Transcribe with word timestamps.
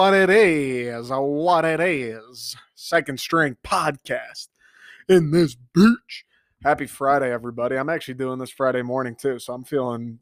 what 0.00 0.14
it 0.14 0.30
is, 0.30 1.10
what 1.10 1.66
it 1.66 1.78
is. 1.78 2.56
Second 2.74 3.20
string 3.20 3.58
podcast 3.62 4.48
in 5.10 5.30
this 5.30 5.54
beach. 5.74 6.24
Happy 6.64 6.86
Friday, 6.86 7.30
everybody. 7.30 7.76
I'm 7.76 7.90
actually 7.90 8.14
doing 8.14 8.38
this 8.38 8.48
Friday 8.48 8.80
morning 8.80 9.14
too, 9.14 9.38
so 9.38 9.52
I'm 9.52 9.62
feeling 9.62 10.18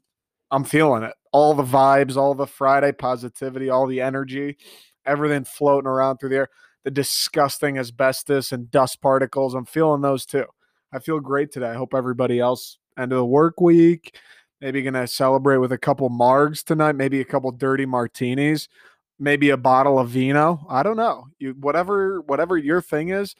I'm 0.51 0.65
feeling 0.65 1.03
it. 1.03 1.13
All 1.31 1.53
the 1.53 1.63
vibes, 1.63 2.17
all 2.17 2.35
the 2.35 2.45
Friday 2.45 2.91
positivity, 2.91 3.69
all 3.69 3.87
the 3.87 4.01
energy, 4.01 4.57
everything 5.05 5.45
floating 5.45 5.87
around 5.87 6.17
through 6.17 6.29
the 6.31 6.35
air. 6.35 6.49
The 6.83 6.91
disgusting 6.91 7.77
asbestos 7.77 8.51
and 8.51 8.69
dust 8.69 9.01
particles. 9.01 9.53
I'm 9.53 9.63
feeling 9.63 10.01
those 10.01 10.25
too. 10.25 10.47
I 10.91 10.99
feel 10.99 11.21
great 11.21 11.53
today. 11.53 11.69
I 11.69 11.75
hope 11.75 11.93
everybody 11.93 12.41
else 12.41 12.79
end 12.97 13.13
of 13.13 13.17
the 13.19 13.25
work 13.25 13.61
week. 13.61 14.17
Maybe 14.59 14.81
gonna 14.81 15.07
celebrate 15.07 15.59
with 15.59 15.71
a 15.71 15.77
couple 15.77 16.09
margs 16.09 16.65
tonight, 16.65 16.97
maybe 16.97 17.21
a 17.21 17.25
couple 17.25 17.49
dirty 17.53 17.85
martinis 17.85 18.67
maybe 19.19 19.49
a 19.49 19.57
bottle 19.57 19.99
of 19.99 20.09
vino. 20.09 20.65
I 20.69 20.83
don't 20.83 20.97
know. 20.97 21.27
You 21.37 21.51
whatever 21.59 22.21
whatever 22.21 22.57
your 22.57 22.81
thing 22.81 23.09
is. 23.09 23.35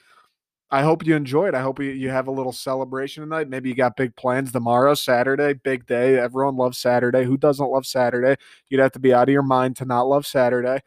I 0.72 0.84
hope 0.84 1.04
you 1.04 1.16
enjoy 1.16 1.48
it. 1.48 1.56
I 1.56 1.62
hope 1.62 1.80
you, 1.80 1.90
you 1.90 2.10
have 2.10 2.28
a 2.28 2.32
little 2.32 2.52
celebration 2.52 3.24
tonight. 3.24 3.50
Maybe 3.50 3.70
you 3.70 3.76
got 3.76 3.96
big 3.96 4.16
plans 4.16 4.52
tomorrow, 4.52 4.94
Saturday, 4.94 5.54
big 5.54 5.88
day. 5.88 6.20
Everyone 6.20 6.58
loves 6.58 6.78
Saturday. 6.78 7.24
Who 7.24 7.38
doesn't 7.38 7.72
love 7.72 7.88
Saturday? 7.88 8.36
You'd 8.70 8.82
have 8.82 8.92
to 8.92 9.00
be 9.00 9.12
out 9.12 9.30
of 9.30 9.34
your 9.34 9.42
mind 9.42 9.78
to 9.78 9.86
not 9.86 10.04
love 10.04 10.28
Saturday. 10.28 10.82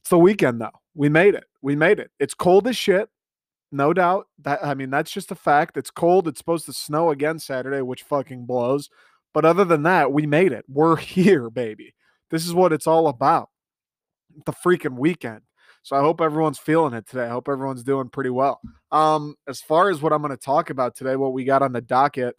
It's 0.00 0.10
the 0.10 0.18
weekend 0.18 0.60
though. 0.60 0.80
We 0.94 1.08
made 1.10 1.34
it. 1.34 1.44
We 1.60 1.76
made 1.76 1.98
it. 1.98 2.10
It's 2.18 2.34
cold 2.34 2.66
as 2.66 2.76
shit. 2.76 3.10
No 3.70 3.92
doubt. 3.92 4.28
That 4.42 4.64
I 4.64 4.74
mean, 4.74 4.90
that's 4.90 5.12
just 5.12 5.30
a 5.30 5.36
fact. 5.36 5.76
It's 5.76 5.90
cold. 5.90 6.26
It's 6.26 6.38
supposed 6.38 6.66
to 6.66 6.72
snow 6.72 7.10
again 7.10 7.38
Saturday, 7.38 7.82
which 7.82 8.02
fucking 8.02 8.46
blows. 8.46 8.88
But 9.34 9.44
other 9.44 9.64
than 9.64 9.82
that, 9.84 10.12
we 10.12 10.26
made 10.26 10.52
it. 10.52 10.64
We're 10.68 10.96
here, 10.96 11.50
baby. 11.50 11.94
This 12.30 12.46
is 12.46 12.54
what 12.54 12.72
it's 12.72 12.86
all 12.86 13.08
about 13.08 13.50
the 14.46 14.52
freaking 14.52 14.96
weekend. 14.96 15.42
So 15.82 15.96
I 15.96 16.00
hope 16.00 16.20
everyone's 16.20 16.58
feeling 16.58 16.94
it 16.94 17.08
today. 17.08 17.24
I 17.24 17.30
hope 17.30 17.48
everyone's 17.48 17.82
doing 17.82 18.08
pretty 18.08 18.30
well. 18.30 18.60
Um, 18.92 19.34
as 19.48 19.60
far 19.60 19.90
as 19.90 20.00
what 20.00 20.12
I'm 20.12 20.22
going 20.22 20.30
to 20.30 20.36
talk 20.36 20.70
about 20.70 20.94
today, 20.94 21.16
what 21.16 21.32
we 21.32 21.44
got 21.44 21.62
on 21.62 21.72
the 21.72 21.80
docket, 21.80 22.36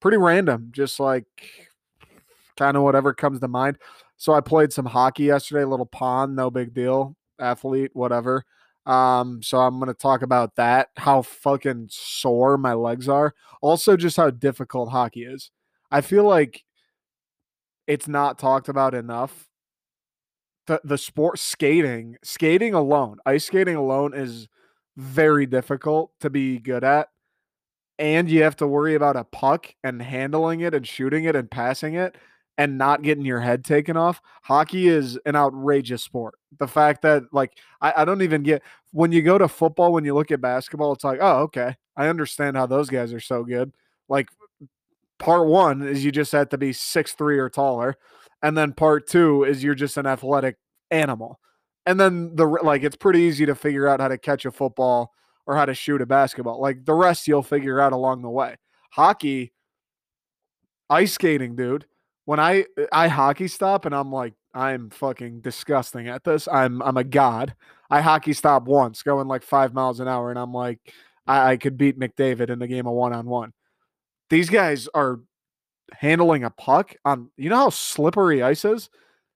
pretty 0.00 0.16
random, 0.16 0.68
just 0.70 1.00
like 1.00 1.26
kind 2.56 2.76
of 2.76 2.84
whatever 2.84 3.12
comes 3.12 3.40
to 3.40 3.48
mind. 3.48 3.78
So 4.16 4.32
I 4.32 4.40
played 4.40 4.72
some 4.72 4.86
hockey 4.86 5.24
yesterday, 5.24 5.64
little 5.64 5.86
pond, 5.86 6.36
no 6.36 6.50
big 6.50 6.72
deal, 6.72 7.16
athlete, 7.40 7.90
whatever. 7.94 8.44
Um, 8.86 9.42
so 9.42 9.58
I'm 9.58 9.78
going 9.78 9.88
to 9.88 9.94
talk 9.94 10.22
about 10.22 10.56
that, 10.56 10.88
how 10.96 11.22
fucking 11.22 11.88
sore 11.90 12.56
my 12.58 12.74
legs 12.74 13.08
are. 13.08 13.34
Also, 13.60 13.96
just 13.96 14.16
how 14.16 14.30
difficult 14.30 14.90
hockey 14.90 15.24
is. 15.24 15.50
I 15.90 16.00
feel 16.00 16.24
like 16.24 16.62
it's 17.86 18.08
not 18.08 18.38
talked 18.38 18.68
about 18.68 18.94
enough 18.94 19.48
the 20.68 20.80
the 20.84 20.98
sport 20.98 21.38
skating 21.38 22.16
skating 22.22 22.74
alone 22.74 23.18
ice 23.26 23.46
skating 23.46 23.74
alone 23.74 24.14
is 24.14 24.46
very 24.96 25.46
difficult 25.46 26.12
to 26.20 26.30
be 26.30 26.58
good 26.58 26.84
at 26.84 27.08
and 27.98 28.30
you 28.30 28.42
have 28.42 28.54
to 28.56 28.66
worry 28.66 28.94
about 28.94 29.16
a 29.16 29.24
puck 29.24 29.74
and 29.82 30.00
handling 30.00 30.60
it 30.60 30.74
and 30.74 30.86
shooting 30.86 31.24
it 31.24 31.34
and 31.34 31.50
passing 31.50 31.94
it 31.94 32.16
and 32.56 32.76
not 32.76 33.02
getting 33.02 33.24
your 33.24 33.40
head 33.40 33.64
taken 33.64 33.96
off. 33.96 34.20
Hockey 34.42 34.88
is 34.88 35.18
an 35.26 35.36
outrageous 35.36 36.02
sport. 36.02 36.34
The 36.58 36.68
fact 36.68 37.02
that 37.02 37.24
like 37.32 37.56
I, 37.80 37.92
I 37.98 38.04
don't 38.04 38.22
even 38.22 38.42
get 38.42 38.62
when 38.92 39.10
you 39.10 39.22
go 39.22 39.38
to 39.38 39.48
football 39.48 39.92
when 39.92 40.04
you 40.04 40.14
look 40.14 40.30
at 40.30 40.40
basketball 40.40 40.92
it's 40.92 41.04
like 41.04 41.18
oh 41.20 41.38
okay. 41.42 41.74
I 41.96 42.08
understand 42.08 42.56
how 42.56 42.66
those 42.66 42.88
guys 42.88 43.12
are 43.12 43.20
so 43.20 43.42
good. 43.42 43.72
Like 44.08 44.28
part 45.18 45.48
one 45.48 45.82
is 45.82 46.04
you 46.04 46.12
just 46.12 46.32
have 46.32 46.50
to 46.50 46.58
be 46.58 46.72
six 46.72 47.12
three 47.12 47.38
or 47.38 47.48
taller 47.48 47.96
and 48.42 48.56
then 48.56 48.72
part 48.72 49.06
two 49.06 49.44
is 49.44 49.62
you're 49.62 49.74
just 49.74 49.96
an 49.96 50.06
athletic 50.06 50.56
animal. 50.90 51.38
And 51.86 51.98
then 51.98 52.36
the 52.36 52.46
like 52.46 52.82
it's 52.82 52.96
pretty 52.96 53.20
easy 53.20 53.46
to 53.46 53.54
figure 53.54 53.88
out 53.88 54.00
how 54.00 54.08
to 54.08 54.18
catch 54.18 54.44
a 54.44 54.50
football 54.50 55.12
or 55.46 55.56
how 55.56 55.64
to 55.64 55.74
shoot 55.74 56.02
a 56.02 56.06
basketball. 56.06 56.60
Like 56.60 56.84
the 56.84 56.94
rest 56.94 57.26
you'll 57.26 57.42
figure 57.42 57.80
out 57.80 57.92
along 57.92 58.22
the 58.22 58.28
way. 58.28 58.56
Hockey, 58.90 59.52
ice 60.90 61.14
skating, 61.14 61.56
dude. 61.56 61.86
When 62.26 62.38
I 62.38 62.66
I 62.92 63.08
hockey 63.08 63.48
stop 63.48 63.86
and 63.86 63.94
I'm 63.94 64.12
like 64.12 64.34
I'm 64.54 64.90
fucking 64.90 65.40
disgusting 65.40 66.08
at 66.08 66.24
this. 66.24 66.46
I'm 66.46 66.82
I'm 66.82 66.98
a 66.98 67.04
god. 67.04 67.54
I 67.90 68.02
hockey 68.02 68.34
stop 68.34 68.64
once 68.64 69.02
going 69.02 69.28
like 69.28 69.42
five 69.42 69.72
miles 69.72 70.00
an 70.00 70.08
hour 70.08 70.28
and 70.30 70.38
I'm 70.38 70.52
like 70.52 70.78
I, 71.26 71.52
I 71.52 71.56
could 71.56 71.78
beat 71.78 71.98
McDavid 71.98 72.50
in 72.50 72.58
the 72.58 72.66
game 72.66 72.86
of 72.86 72.92
one 72.92 73.14
on 73.14 73.26
one. 73.26 73.52
These 74.28 74.50
guys 74.50 74.88
are 74.94 75.20
handling 75.92 76.44
a 76.44 76.50
puck 76.50 76.94
on 77.04 77.30
you 77.36 77.48
know 77.50 77.56
how 77.56 77.70
slippery 77.70 78.42
ice 78.42 78.64
is? 78.64 78.90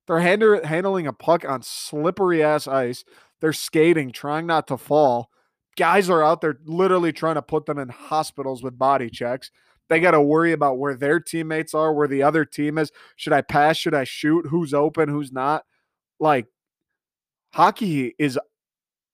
They're 0.06 0.20
hand- 0.20 0.64
handling 0.64 1.06
a 1.06 1.12
puck 1.12 1.44
on 1.48 1.62
slippery 1.62 2.42
ass 2.42 2.66
ice. 2.66 3.04
They're 3.40 3.52
skating, 3.52 4.12
trying 4.12 4.46
not 4.46 4.66
to 4.68 4.76
fall. 4.76 5.30
Guys 5.76 6.10
are 6.10 6.22
out 6.22 6.40
there 6.40 6.58
literally 6.64 7.12
trying 7.12 7.36
to 7.36 7.42
put 7.42 7.66
them 7.66 7.78
in 7.78 7.88
hospitals 7.88 8.62
with 8.62 8.78
body 8.78 9.10
checks. 9.10 9.50
They 9.88 10.00
got 10.00 10.12
to 10.12 10.20
worry 10.20 10.52
about 10.52 10.78
where 10.78 10.94
their 10.94 11.20
teammates 11.20 11.74
are, 11.74 11.92
where 11.92 12.08
the 12.08 12.22
other 12.22 12.44
team 12.44 12.78
is. 12.78 12.92
Should 13.16 13.32
I 13.32 13.42
pass? 13.42 13.76
Should 13.76 13.94
I 13.94 14.04
shoot? 14.04 14.46
Who's 14.46 14.72
open? 14.72 15.08
Who's 15.08 15.32
not? 15.32 15.64
Like, 16.20 16.46
hockey 17.52 18.14
is 18.18 18.38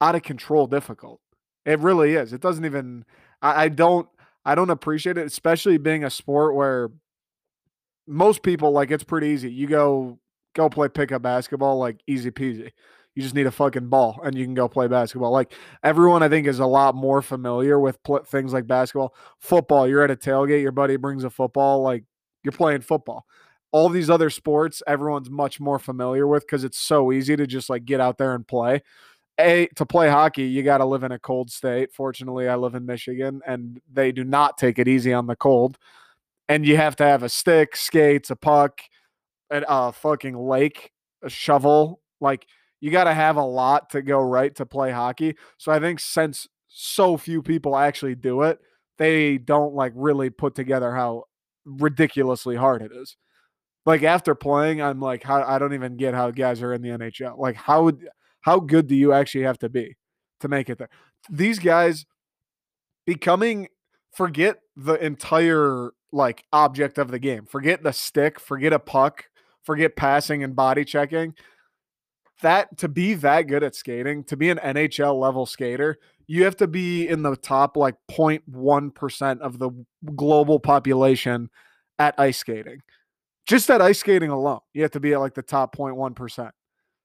out 0.01 0.15
of 0.15 0.23
control 0.23 0.67
difficult. 0.67 1.21
It 1.65 1.81
really 1.81 2.15
is. 2.15 2.33
It 2.33 2.41
doesn't 2.41 2.65
even, 2.65 3.05
I, 3.43 3.65
I 3.65 3.69
don't, 3.69 4.09
I 4.45 4.55
don't 4.55 4.71
appreciate 4.71 5.19
it, 5.19 5.27
especially 5.27 5.79
being 5.79 6.05
a 6.05 6.11
sport 6.11 6.55
where 6.55 6.91
most 8.09 8.43
people 8.43 8.73
like 8.73 8.91
it's 8.91 9.05
pretty 9.05 9.29
easy. 9.29 9.51
You 9.53 9.67
go 9.67 10.19
go 10.55 10.69
play 10.69 10.89
pickup 10.89 11.23
basketball, 11.23 11.79
like 11.79 12.01
easy 12.07 12.31
peasy. 12.31 12.73
You 13.15 13.23
just 13.23 13.35
need 13.35 13.47
a 13.47 13.51
fucking 13.53 13.89
ball 13.89 14.21
and 14.23 14.37
you 14.37 14.45
can 14.45 14.55
go 14.55 14.69
play 14.69 14.87
basketball. 14.87 15.33
Like 15.33 15.53
everyone, 15.83 16.23
I 16.23 16.29
think, 16.29 16.47
is 16.47 16.61
a 16.61 16.67
lot 16.67 16.95
more 16.95 17.21
familiar 17.21 17.79
with 17.79 18.03
pl- 18.03 18.25
things 18.25 18.53
like 18.53 18.67
basketball. 18.67 19.15
Football, 19.41 19.89
you're 19.89 20.03
at 20.03 20.11
a 20.11 20.17
tailgate, 20.17 20.63
your 20.63 20.73
buddy 20.73 20.97
brings 20.97 21.25
a 21.25 21.31
football, 21.31 21.83
like 21.83 22.05
you're 22.45 22.53
playing 22.53 22.83
football. 22.83 23.25
All 23.73 23.89
these 23.89 24.09
other 24.09 24.31
sports, 24.31 24.83
everyone's 24.87 25.29
much 25.29 25.61
more 25.61 25.79
familiar 25.79 26.27
with 26.27 26.45
because 26.45 26.65
it's 26.65 26.79
so 26.79 27.13
easy 27.13 27.37
to 27.37 27.47
just 27.47 27.69
like 27.69 27.85
get 27.85 28.01
out 28.01 28.19
there 28.19 28.35
and 28.35 28.47
play. 28.47 28.83
A 29.41 29.69
to 29.77 29.85
play 29.87 30.09
hockey, 30.09 30.45
you 30.45 30.63
got 30.63 30.79
to 30.79 30.85
live 30.85 31.05
in 31.05 31.13
a 31.13 31.19
cold 31.19 31.51
state. 31.51 31.93
Fortunately, 31.93 32.49
I 32.49 32.57
live 32.57 32.75
in 32.75 32.87
Michigan 32.87 33.41
and 33.47 33.81
they 33.93 34.11
do 34.11 34.25
not 34.25 34.59
take 34.59 34.79
it 34.79 34.89
easy 34.89 35.13
on 35.13 35.27
the 35.27 35.37
cold. 35.37 35.77
And 36.49 36.67
you 36.67 36.77
have 36.77 36.97
to 36.97 37.05
have 37.05 37.23
a 37.23 37.29
stick, 37.29 37.77
skates, 37.77 38.31
a 38.31 38.37
puck, 38.37 38.81
at 39.51 39.65
a 39.69 39.93
fucking 39.93 40.37
lake, 40.37 40.93
a 41.23 41.31
shovel. 41.31 42.01
Like 42.21 42.47
you 42.81 42.91
got 42.91 43.05
to 43.05 43.15
have 43.15 43.37
a 43.37 43.45
lot 43.45 43.91
to 43.91 44.03
go 44.03 44.21
right 44.21 44.55
to 44.57 44.67
play 44.67 44.91
hockey. 44.91 45.37
So 45.57 45.73
I 45.73 45.81
think 45.81 46.01
since 46.01 46.47
so 46.69 47.17
few 47.17 47.43
people 47.43 47.77
actually 47.77 48.15
do 48.15 48.43
it, 48.43 48.59
they 48.99 49.39
don't 49.39 49.75
like 49.75 49.93
really 49.95 50.31
put 50.31 50.55
together 50.55 50.95
how 50.95 51.25
ridiculously 51.65 52.57
hard 52.57 52.83
it 52.83 52.93
is. 52.95 53.17
Like 53.87 54.03
after 54.03 54.35
playing, 54.35 54.83
I'm 54.83 55.01
like, 55.01 55.23
how 55.23 55.43
I 55.43 55.59
don't 55.59 55.73
even 55.75 55.97
get 55.97 56.15
how 56.15 56.31
guys 56.31 56.63
are 56.63 56.75
in 56.75 56.83
the 56.83 56.91
NHL. 56.91 57.39
Like 57.39 57.57
how 57.57 57.85
would 57.85 58.09
how 58.43 58.61
good 58.61 58.87
do 58.87 58.95
you 58.95 59.13
actually 59.13 59.45
have 59.45 59.59
to 59.59 59.69
be 59.69 59.97
to 60.41 60.49
make 60.49 60.69
it 60.69 60.79
there? 60.79 60.91
These 61.31 61.59
guys 61.59 62.05
becoming 63.07 63.69
forget 64.13 64.59
the 64.77 64.95
entire 64.95 65.93
like 66.13 66.45
object 66.53 66.99
of 66.99 67.11
the 67.11 67.19
game. 67.19 67.47
Forget 67.47 67.83
the 67.83 67.93
stick, 67.93 68.41
forget 68.41 68.73
a 68.73 68.79
puck, 68.79 69.25
forget 69.63 69.97
passing 69.97 70.43
and 70.43 70.57
body 70.57 70.85
checking. 70.85 71.35
That 72.43 72.79
to 72.79 72.89
be 72.89 73.15
that 73.15 73.43
good 73.43 73.63
at 73.63 73.75
skating, 73.75 74.25
to 74.25 74.37
be 74.37 74.51
an 74.51 74.59
NHL 74.59 75.19
level 75.19 75.45
skater, 75.45 75.99
you 76.27 76.45
have 76.45 76.57
to 76.57 76.69
be 76.69 77.09
in 77.09 77.23
the 77.23 77.37
top 77.37 77.77
like 77.77 77.97
0.1% 78.11 79.41
of 79.41 79.59
the 79.59 79.71
global 80.15 80.61
population 80.61 81.51
at 81.99 82.15
ice 82.19 82.39
skating. 82.39 82.81
Just 83.47 83.71
at 83.71 83.83
ice 83.83 83.99
skating 83.99 84.31
alone, 84.31 84.61
you 84.75 84.83
have 84.83 84.91
to 84.93 85.01
be 85.01 85.15
at 85.15 85.21
like 85.21 85.35
the 85.35 85.43
top 85.43 85.75
0.1%. 85.75 86.51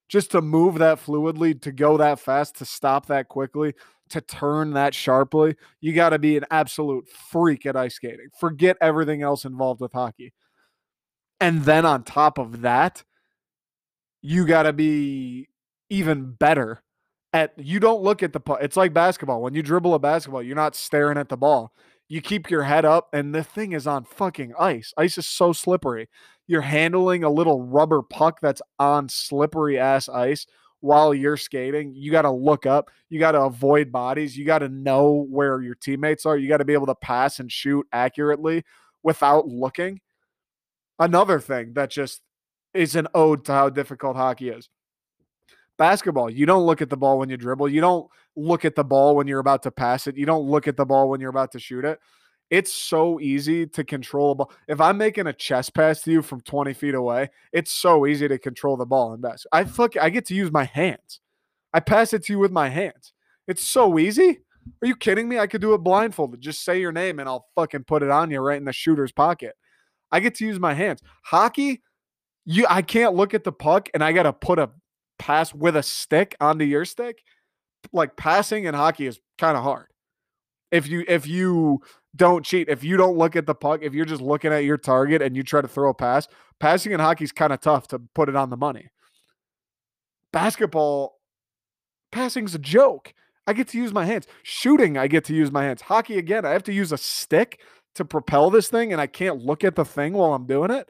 Just 0.10 0.32
to 0.32 0.42
move 0.42 0.80
that 0.80 1.04
fluidly, 1.04 1.60
to 1.62 1.72
go 1.72 1.98
that 1.98 2.20
fast, 2.20 2.58
to 2.58 2.66
stop 2.66 3.08
that 3.08 3.30
quickly, 3.30 3.74
to 4.10 4.22
turn 4.22 4.74
that 4.74 4.94
sharply, 4.94 5.56
you 5.82 5.94
got 5.94 6.10
to 6.10 6.20
be 6.20 6.38
an 6.38 6.46
absolute 6.52 7.08
freak 7.10 7.66
at 7.66 7.76
ice 7.76 7.96
skating. 7.96 8.28
Forget 8.40 8.78
everything 8.82 9.24
else 9.24 9.46
involved 9.46 9.82
with 9.82 9.94
hockey. 9.94 10.34
And 11.40 11.64
then 11.64 11.86
on 11.86 12.04
top 12.04 12.38
of 12.38 12.62
that, 12.62 13.04
you 14.22 14.46
got 14.46 14.64
to 14.64 14.74
be 14.74 15.50
even 15.90 16.32
better 16.32 16.82
at 17.34 17.54
you 17.58 17.80
don't 17.80 18.02
look 18.02 18.24
at 18.24 18.32
the 18.34 18.40
puck. 18.40 18.60
It's 18.62 18.78
like 18.78 18.94
basketball. 18.94 19.42
When 19.42 19.54
you 19.54 19.64
dribble 19.64 19.94
a 19.94 20.00
basketball, 20.00 20.44
you're 20.44 20.56
not 20.56 20.76
staring 20.76 21.18
at 21.18 21.30
the 21.30 21.38
ball. 21.38 21.74
You 22.08 22.22
keep 22.22 22.50
your 22.50 22.64
head 22.64 22.86
up 22.86 23.10
and 23.12 23.34
the 23.34 23.44
thing 23.44 23.72
is 23.72 23.88
on 23.88 24.06
fucking 24.06 24.54
ice. 24.60 24.94
Ice 24.98 25.18
is 25.18 25.28
so 25.28 25.52
slippery. 25.52 26.10
You're 26.48 26.62
handling 26.62 27.24
a 27.24 27.30
little 27.30 27.62
rubber 27.64 28.02
puck 28.02 28.40
that's 28.42 28.62
on 28.80 29.10
slippery 29.10 29.80
ass 29.80 30.10
ice 30.10 30.46
while 30.82 31.14
you're 31.14 31.38
skating. 31.38 31.94
You 31.96 32.12
got 32.12 32.24
to 32.24 32.32
look 32.32 32.66
up. 32.66 32.92
You 33.10 33.20
got 33.20 33.32
to 33.32 33.42
avoid 33.42 33.92
bodies. 33.92 34.38
You 34.38 34.46
got 34.46 34.60
to 34.60 34.70
know 34.70 35.26
where 35.30 35.62
your 35.62 35.76
teammates 35.76 36.26
are. 36.26 36.38
You 36.38 36.50
got 36.50 36.58
to 36.58 36.66
be 36.66 36.74
able 36.74 36.88
to 36.88 36.96
pass 36.96 37.40
and 37.40 37.52
shoot 37.52 37.88
accurately 37.94 38.64
without 39.02 39.48
looking 39.48 40.02
another 41.00 41.40
thing 41.40 41.74
that 41.74 41.90
just 41.90 42.22
is 42.74 42.96
an 42.96 43.08
ode 43.14 43.46
to 43.46 43.52
how 43.52 43.70
difficult 43.70 44.16
hockey 44.16 44.50
is. 44.50 44.70
Basketball, 45.78 46.30
you 46.30 46.46
don't 46.46 46.66
look 46.66 46.82
at 46.82 46.90
the 46.90 46.98
ball 46.98 47.20
when 47.20 47.30
you 47.30 47.38
dribble. 47.38 47.70
You 47.70 47.82
don't 47.82 48.08
look 48.36 48.64
at 48.66 48.76
the 48.76 48.84
ball 48.84 49.16
when 49.16 49.28
you're 49.28 49.40
about 49.40 49.64
to 49.64 49.72
pass 49.72 50.08
it. 50.08 50.18
You 50.18 50.26
don't 50.26 50.48
look 50.48 50.68
at 50.68 50.78
the 50.78 50.86
ball 50.86 51.10
when 51.10 51.20
you're 51.20 51.30
about 51.30 51.52
to 51.54 51.60
shoot 51.60 51.86
it. 51.86 52.00
It's 52.54 52.72
so 52.72 53.20
easy 53.20 53.66
to 53.66 53.84
control 53.84 54.34
a 54.34 54.36
ball. 54.36 54.52
If 54.68 54.80
I'm 54.80 54.96
making 54.96 55.26
a 55.26 55.34
chest 55.34 55.74
pass 55.74 56.04
to 56.04 56.12
you 56.12 56.22
from 56.22 56.40
20 56.42 56.72
feet 56.74 56.94
away, 56.94 57.32
it's 57.52 57.72
so 57.72 58.06
easy 58.06 58.28
to 58.28 58.38
control 58.38 58.78
the 58.78 58.86
ball 58.86 59.12
in 59.16 59.22
basketball. 59.22 59.60
I 59.60 59.64
fuck, 59.64 59.98
I 59.98 60.12
get 60.12 60.28
to 60.28 60.36
use 60.36 60.52
my 60.52 60.66
hands. 60.66 61.20
I 61.74 61.80
pass 61.80 62.14
it 62.14 62.26
to 62.26 62.34
you 62.34 62.38
with 62.38 62.52
my 62.52 62.70
hands. 62.70 63.14
It's 63.48 63.66
so 63.66 63.98
easy. 63.98 64.42
Are 64.84 64.88
you 64.88 64.96
kidding 64.96 65.28
me? 65.28 65.40
I 65.40 65.48
could 65.48 65.62
do 65.62 65.74
it 65.74 65.80
blindfolded. 65.80 66.42
Just 66.42 66.64
say 66.64 66.80
your 66.80 66.92
name 66.92 67.18
and 67.18 67.28
I'll 67.28 67.48
fucking 67.56 67.86
put 67.86 68.04
it 68.04 68.12
on 68.12 68.30
you 68.30 68.40
right 68.40 68.60
in 68.60 68.66
the 68.66 68.72
shooter's 68.72 69.12
pocket. 69.12 69.56
I 70.12 70.20
get 70.20 70.36
to 70.36 70.46
use 70.46 70.60
my 70.60 70.76
hands. 70.76 71.02
Hockey, 71.24 71.82
you 72.46 72.68
I 72.70 72.84
can't 72.84 73.16
look 73.16 73.34
at 73.34 73.44
the 73.44 73.52
puck 73.52 73.90
and 73.96 74.04
I 74.04 74.12
got 74.12 74.24
to 74.24 74.34
put 74.34 74.60
a 74.60 74.70
pass 75.18 75.56
with 75.56 75.76
a 75.76 75.82
stick 75.82 76.36
onto 76.40 76.66
your 76.66 76.86
stick. 76.86 77.24
Like 77.92 78.16
passing 78.16 78.66
in 78.66 78.76
hockey 78.76 79.08
is 79.08 79.20
kind 79.40 79.58
of 79.58 79.64
hard. 79.64 79.88
If 80.74 80.88
you 80.88 81.06
if 81.08 81.28
you 81.28 81.82
don't 82.16 82.44
cheat, 82.44 82.68
if 82.68 82.84
you 82.84 82.98
don't 82.98 83.16
look 83.16 83.36
at 83.36 83.46
the 83.46 83.54
puck, 83.54 83.82
if 83.84 83.94
you're 83.94 84.06
just 84.06 84.22
looking 84.22 84.52
at 84.52 84.64
your 84.64 84.78
target 84.78 85.22
and 85.22 85.36
you 85.36 85.44
try 85.44 85.62
to 85.62 85.68
throw 85.68 85.92
a 85.92 85.94
pass, 85.94 86.28
passing 86.60 86.92
in 86.92 87.00
hockey 87.00 87.24
is 87.24 87.32
kind 87.32 87.54
of 87.54 87.62
tough 87.62 87.88
to 87.90 88.00
put 88.00 88.28
it 88.28 88.36
on 88.36 88.50
the 88.50 88.58
money. 88.58 88.90
Basketball 90.32 91.20
passing's 92.12 92.56
a 92.56 92.60
joke. 92.60 93.14
I 93.46 93.54
get 93.54 93.68
to 93.70 93.78
use 93.78 93.94
my 93.94 94.06
hands. 94.06 94.26
Shooting, 94.42 94.98
I 94.98 95.06
get 95.06 95.26
to 95.26 95.36
use 95.36 95.52
my 95.52 95.64
hands. 95.64 95.84
Hockey 95.84 96.18
again, 96.18 96.44
I 96.44 96.50
have 96.52 96.64
to 96.64 96.74
use 96.74 96.92
a 96.92 96.98
stick 96.98 97.62
to 97.94 98.04
propel 98.04 98.50
this 98.50 98.68
thing 98.68 98.92
and 98.92 99.00
I 99.00 99.06
can't 99.06 99.46
look 99.46 99.64
at 99.64 99.76
the 99.76 99.86
thing 99.86 100.14
while 100.14 100.34
I'm 100.34 100.48
doing 100.48 100.72
it. 100.72 100.90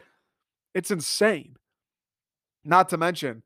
It's 0.74 0.92
insane. 0.92 1.58
Not 2.64 2.88
to 2.90 2.98
mention 2.98 3.44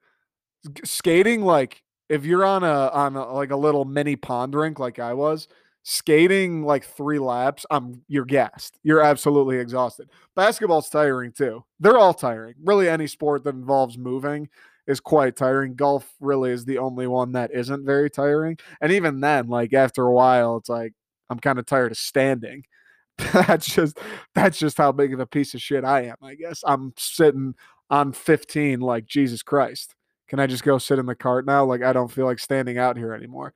skating 0.83 1.41
like 1.41 1.83
if 2.09 2.25
you're 2.25 2.45
on 2.45 2.63
a 2.63 2.89
on 2.89 3.15
a, 3.15 3.31
like 3.33 3.51
a 3.51 3.55
little 3.55 3.85
mini 3.85 4.15
pond 4.15 4.53
rink 4.55 4.79
like 4.79 4.99
I 4.99 5.13
was, 5.13 5.47
skating 5.89 6.63
like 6.63 6.83
3 6.83 7.17
laps, 7.17 7.65
I'm 7.71 8.01
you're 8.09 8.25
gassed. 8.25 8.77
You're 8.83 9.01
absolutely 9.01 9.57
exhausted. 9.57 10.09
Basketball's 10.35 10.89
tiring 10.89 11.31
too. 11.31 11.63
They're 11.79 11.97
all 11.97 12.13
tiring. 12.13 12.55
Really 12.61 12.89
any 12.89 13.07
sport 13.07 13.45
that 13.45 13.55
involves 13.55 13.97
moving 13.97 14.49
is 14.85 14.99
quite 14.99 15.37
tiring. 15.37 15.75
Golf 15.75 16.13
really 16.19 16.51
is 16.51 16.65
the 16.65 16.77
only 16.77 17.07
one 17.07 17.31
that 17.31 17.51
isn't 17.53 17.85
very 17.85 18.09
tiring. 18.09 18.57
And 18.81 18.91
even 18.91 19.21
then, 19.21 19.47
like 19.47 19.73
after 19.73 20.05
a 20.05 20.11
while, 20.11 20.57
it's 20.57 20.67
like 20.67 20.91
I'm 21.29 21.39
kind 21.39 21.57
of 21.57 21.65
tired 21.65 21.93
of 21.93 21.97
standing. 21.97 22.65
that's 23.33 23.73
just 23.73 23.97
that's 24.35 24.59
just 24.59 24.77
how 24.77 24.91
big 24.91 25.13
of 25.13 25.21
a 25.21 25.25
piece 25.25 25.53
of 25.53 25.61
shit 25.61 25.85
I 25.85 26.01
am, 26.01 26.17
I 26.21 26.35
guess. 26.35 26.65
I'm 26.67 26.93
sitting 26.97 27.55
on 27.89 28.11
15 28.11 28.81
like 28.81 29.05
Jesus 29.05 29.41
Christ. 29.41 29.95
Can 30.27 30.41
I 30.41 30.47
just 30.47 30.63
go 30.63 30.79
sit 30.79 30.99
in 30.99 31.05
the 31.05 31.15
cart 31.15 31.45
now? 31.45 31.63
Like 31.63 31.81
I 31.81 31.93
don't 31.93 32.11
feel 32.11 32.25
like 32.25 32.39
standing 32.39 32.77
out 32.77 32.97
here 32.97 33.13
anymore. 33.13 33.53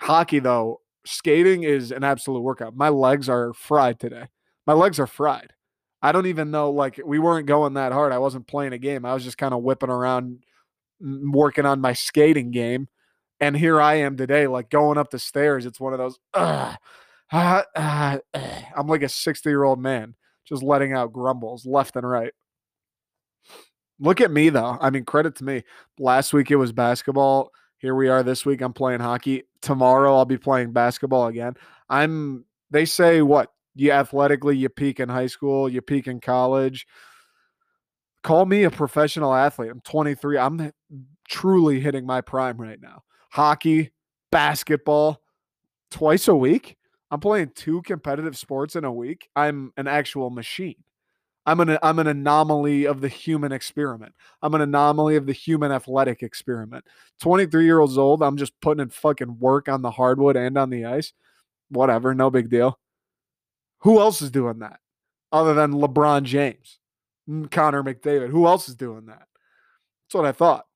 Hockey 0.00 0.38
though, 0.38 0.80
skating 1.06 1.62
is 1.62 1.92
an 1.92 2.04
absolute 2.04 2.40
workout. 2.40 2.76
My 2.76 2.88
legs 2.88 3.28
are 3.28 3.52
fried 3.52 3.98
today. 3.98 4.26
My 4.66 4.72
legs 4.72 4.98
are 4.98 5.06
fried. 5.06 5.52
I 6.02 6.12
don't 6.12 6.26
even 6.26 6.50
know 6.50 6.70
like 6.70 7.00
we 7.04 7.18
weren't 7.18 7.46
going 7.46 7.74
that 7.74 7.92
hard. 7.92 8.12
I 8.12 8.18
wasn't 8.18 8.46
playing 8.46 8.72
a 8.72 8.78
game. 8.78 9.04
I 9.04 9.14
was 9.14 9.24
just 9.24 9.38
kind 9.38 9.54
of 9.54 9.62
whipping 9.62 9.90
around 9.90 10.44
working 11.00 11.66
on 11.66 11.80
my 11.80 11.92
skating 11.92 12.50
game. 12.50 12.88
And 13.40 13.56
here 13.56 13.80
I 13.80 13.94
am 13.96 14.16
today, 14.16 14.46
like 14.46 14.70
going 14.70 14.98
up 14.98 15.10
the 15.10 15.18
stairs. 15.18 15.66
It's 15.66 15.80
one 15.80 15.92
of 15.92 15.98
those, 15.98 16.18
uh, 16.34 16.74
uh, 17.32 18.18
I'm 18.76 18.86
like 18.86 19.02
a 19.02 19.08
60 19.08 19.48
year 19.48 19.64
old 19.64 19.80
man 19.80 20.14
just 20.46 20.62
letting 20.62 20.92
out 20.92 21.12
grumbles 21.12 21.66
left 21.66 21.96
and 21.96 22.08
right. 22.08 22.32
Look 23.98 24.20
at 24.20 24.30
me, 24.30 24.50
though. 24.50 24.78
I 24.80 24.90
mean, 24.90 25.04
credit 25.04 25.36
to 25.36 25.44
me. 25.44 25.64
Last 25.98 26.32
week 26.32 26.50
it 26.50 26.56
was 26.56 26.72
basketball. 26.72 27.50
Here 27.78 27.94
we 27.94 28.08
are 28.08 28.22
this 28.22 28.46
week. 28.46 28.60
I'm 28.60 28.72
playing 28.72 29.00
hockey. 29.00 29.44
Tomorrow 29.60 30.14
I'll 30.14 30.24
be 30.24 30.38
playing 30.38 30.72
basketball 30.72 31.26
again. 31.26 31.54
I'm, 31.88 32.44
they 32.70 32.84
say 32.84 33.22
what? 33.22 33.52
You 33.74 33.92
athletically, 33.92 34.56
you 34.56 34.68
peak 34.68 35.00
in 35.00 35.08
high 35.08 35.26
school, 35.26 35.68
you 35.68 35.82
peak 35.82 36.06
in 36.06 36.20
college 36.20 36.86
call 38.26 38.44
me 38.44 38.64
a 38.64 38.70
professional 38.70 39.32
athlete. 39.32 39.70
I'm 39.70 39.80
23. 39.82 40.36
I'm 40.36 40.72
truly 41.28 41.78
hitting 41.78 42.04
my 42.04 42.20
prime 42.20 42.60
right 42.60 42.80
now. 42.80 43.04
Hockey, 43.30 43.92
basketball, 44.32 45.22
twice 45.92 46.26
a 46.26 46.34
week. 46.34 46.76
I'm 47.12 47.20
playing 47.20 47.52
two 47.54 47.82
competitive 47.82 48.36
sports 48.36 48.74
in 48.74 48.84
a 48.84 48.92
week. 48.92 49.28
I'm 49.36 49.72
an 49.76 49.86
actual 49.86 50.30
machine. 50.30 50.74
I'm 51.46 51.60
an 51.60 51.78
I'm 51.82 51.98
an 52.00 52.08
anomaly 52.08 52.86
of 52.86 53.00
the 53.00 53.08
human 53.08 53.52
experiment. 53.52 54.14
I'm 54.42 54.54
an 54.54 54.60
anomaly 54.60 55.14
of 55.14 55.26
the 55.26 55.32
human 55.32 55.70
athletic 55.70 56.22
experiment. 56.22 56.84
23 57.20 57.64
years 57.64 57.96
old. 57.96 58.22
I'm 58.22 58.36
just 58.36 58.60
putting 58.60 58.82
in 58.82 58.90
fucking 58.90 59.38
work 59.38 59.68
on 59.68 59.82
the 59.82 59.92
hardwood 59.92 60.36
and 60.36 60.58
on 60.58 60.70
the 60.70 60.84
ice. 60.84 61.12
Whatever, 61.70 62.14
no 62.14 62.30
big 62.30 62.50
deal. 62.50 62.78
Who 63.80 64.00
else 64.00 64.20
is 64.20 64.30
doing 64.30 64.58
that 64.58 64.80
other 65.30 65.54
than 65.54 65.72
LeBron 65.72 66.24
James? 66.24 66.78
Connor 67.50 67.82
McDavid. 67.82 68.30
Who 68.30 68.46
else 68.46 68.68
is 68.68 68.74
doing 68.74 69.06
that? 69.06 69.26
That's 70.06 70.14
what 70.14 70.26
I 70.26 70.32
thought. 70.32 70.66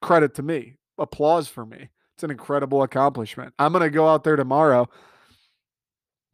Credit 0.00 0.34
to 0.34 0.42
me. 0.42 0.76
Applause 0.98 1.48
for 1.48 1.64
me. 1.64 1.88
It's 2.16 2.24
an 2.24 2.30
incredible 2.30 2.82
accomplishment. 2.82 3.54
I'm 3.58 3.72
gonna 3.72 3.90
go 3.90 4.08
out 4.08 4.24
there 4.24 4.36
tomorrow. 4.36 4.88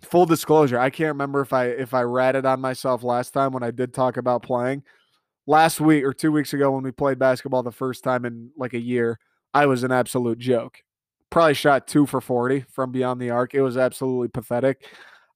Full 0.02 0.26
disclosure, 0.26 0.78
I 0.78 0.90
can't 0.90 1.08
remember 1.08 1.40
if 1.40 1.52
I 1.52 1.66
if 1.66 1.94
I 1.94 2.02
ratted 2.02 2.44
on 2.44 2.60
myself 2.60 3.02
last 3.02 3.30
time 3.30 3.52
when 3.52 3.62
I 3.62 3.70
did 3.70 3.94
talk 3.94 4.16
about 4.16 4.42
playing. 4.42 4.82
Last 5.46 5.80
week 5.80 6.04
or 6.04 6.12
two 6.12 6.32
weeks 6.32 6.52
ago 6.52 6.70
when 6.70 6.82
we 6.82 6.92
played 6.92 7.18
basketball 7.18 7.62
the 7.62 7.72
first 7.72 8.04
time 8.04 8.24
in 8.24 8.50
like 8.56 8.74
a 8.74 8.80
year, 8.80 9.18
I 9.54 9.66
was 9.66 9.82
an 9.82 9.92
absolute 9.92 10.38
joke. 10.38 10.82
Probably 11.30 11.54
shot 11.54 11.86
two 11.88 12.06
for 12.06 12.20
40 12.20 12.66
from 12.68 12.92
beyond 12.92 13.20
the 13.20 13.30
arc. 13.30 13.54
It 13.54 13.62
was 13.62 13.76
absolutely 13.76 14.28
pathetic 14.28 14.86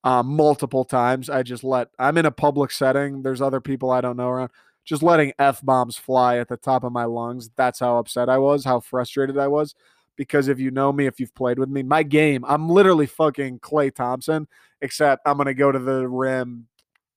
uh, 0.05 0.23
multiple 0.23 0.85
times. 0.85 1.29
I 1.29 1.43
just 1.43 1.65
let, 1.65 1.89
I'm 1.99 2.17
in 2.17 2.27
a 2.27 2.31
public 2.31 2.71
setting. 2.71 3.23
There's 3.23 3.43
other 3.43 3.61
people 3.61 3.91
I 3.91 4.01
don't 4.01 4.17
know 4.17 4.29
around. 4.29 4.51
Just 4.85 5.03
letting 5.03 5.33
F 5.37 5.61
bombs 5.65 5.97
fly 5.97 6.39
at 6.39 6.47
the 6.47 6.57
top 6.57 6.85
of 6.85 6.93
my 6.93 7.05
lungs. 7.05 7.51
That's 7.57 7.81
how 7.81 7.99
upset 7.99 8.29
I 8.29 8.39
was, 8.39 8.65
how 8.65 8.79
frustrated 8.79 9.37
I 9.37 9.49
was. 9.49 9.75
Because 10.17 10.49
if 10.49 10.59
you 10.59 10.71
know 10.71 10.93
me, 10.93 11.07
if 11.07 11.21
you've 11.21 11.35
played 11.35 11.59
with 11.59 11.69
me, 11.69 11.83
my 11.83 12.03
game, 12.03 12.45
I'm 12.47 12.69
literally 12.69 13.07
fucking 13.07 13.61
Klay 13.61 13.95
Thompson, 13.95 14.49
except 14.81 15.23
I'm 15.27 15.37
going 15.37 15.47
to 15.47 15.55
go 15.55 15.71
to 15.71 15.79
the 15.79 16.09
rim 16.09 16.67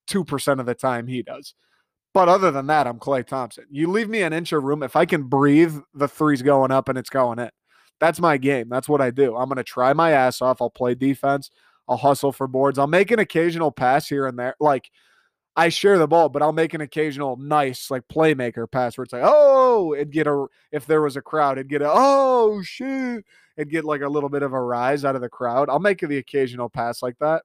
2% 0.08 0.60
of 0.60 0.66
the 0.66 0.74
time 0.74 1.06
he 1.06 1.22
does. 1.22 1.54
But 2.12 2.28
other 2.28 2.50
than 2.50 2.66
that, 2.66 2.86
I'm 2.86 2.98
Klay 2.98 3.24
Thompson. 3.24 3.64
You 3.70 3.88
leave 3.88 4.08
me 4.08 4.22
an 4.22 4.32
inch 4.32 4.52
of 4.52 4.64
room. 4.64 4.82
If 4.82 4.96
I 4.96 5.04
can 5.04 5.24
breathe, 5.24 5.76
the 5.94 6.08
three's 6.08 6.42
going 6.42 6.72
up 6.72 6.88
and 6.88 6.98
it's 6.98 7.10
going 7.10 7.38
in. 7.38 7.50
That's 8.00 8.20
my 8.20 8.36
game. 8.36 8.68
That's 8.68 8.88
what 8.88 9.00
I 9.00 9.10
do. 9.10 9.36
I'm 9.36 9.48
going 9.48 9.58
to 9.58 9.64
try 9.64 9.92
my 9.92 10.10
ass 10.12 10.42
off. 10.42 10.60
I'll 10.60 10.70
play 10.70 10.94
defense. 10.94 11.50
I'll 11.88 11.96
hustle 11.96 12.32
for 12.32 12.46
boards. 12.46 12.78
I'll 12.78 12.86
make 12.86 13.10
an 13.10 13.18
occasional 13.18 13.70
pass 13.70 14.08
here 14.08 14.26
and 14.26 14.38
there. 14.38 14.56
Like 14.58 14.90
I 15.56 15.68
share 15.68 15.98
the 15.98 16.06
ball, 16.06 16.28
but 16.28 16.42
I'll 16.42 16.52
make 16.52 16.74
an 16.74 16.80
occasional 16.80 17.36
nice 17.36 17.90
like 17.90 18.06
playmaker 18.08 18.70
pass 18.70 18.96
where 18.96 19.04
it's 19.04 19.12
like, 19.12 19.22
oh, 19.24 19.94
it'd 19.94 20.12
get 20.12 20.26
a 20.26 20.46
if 20.72 20.86
there 20.86 21.02
was 21.02 21.16
a 21.16 21.22
crowd, 21.22 21.58
it'd 21.58 21.68
get 21.68 21.82
a 21.82 21.90
oh 21.90 22.62
shoot, 22.62 23.24
It'd 23.60 23.70
get 23.70 23.84
like 23.84 24.00
a 24.00 24.08
little 24.08 24.30
bit 24.30 24.42
of 24.42 24.54
a 24.54 24.60
rise 24.60 25.04
out 25.04 25.16
of 25.16 25.20
the 25.20 25.28
crowd. 25.28 25.68
I'll 25.68 25.80
make 25.80 26.00
the 26.00 26.16
occasional 26.16 26.70
pass 26.70 27.02
like 27.02 27.18
that. 27.18 27.42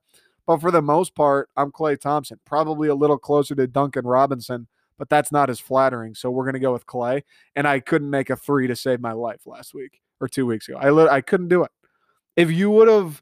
But 0.48 0.62
for 0.62 0.72
the 0.72 0.82
most 0.82 1.14
part, 1.14 1.50
I'm 1.58 1.74
Klay 1.74 2.00
Thompson, 2.00 2.40
probably 2.46 2.88
a 2.88 2.96
little 2.96 3.18
closer 3.18 3.54
to 3.56 3.68
Duncan 3.68 4.06
Robinson, 4.06 4.68
but 4.98 5.10
that's 5.10 5.34
not 5.34 5.50
as 5.50 5.60
flattering. 5.60 6.16
So 6.16 6.32
we're 6.32 6.46
gonna 6.46 6.60
go 6.60 6.72
with 6.72 6.86
Clay. 6.86 7.26
And 7.56 7.68
I 7.68 7.82
couldn't 7.82 8.10
make 8.10 8.30
a 8.30 8.38
three 8.38 8.66
to 8.68 8.78
save 8.78 9.02
my 9.02 9.12
life 9.12 9.42
last 9.46 9.74
week 9.74 10.00
or 10.22 10.30
two 10.30 10.46
weeks 10.46 10.70
ago. 10.70 10.78
I 10.80 10.90
li- 10.92 11.10
I 11.10 11.20
couldn't 11.20 11.50
do 11.50 11.64
it. 11.66 11.72
If 12.38 12.50
you 12.50 12.70
would 12.70 12.88
have 12.88 13.22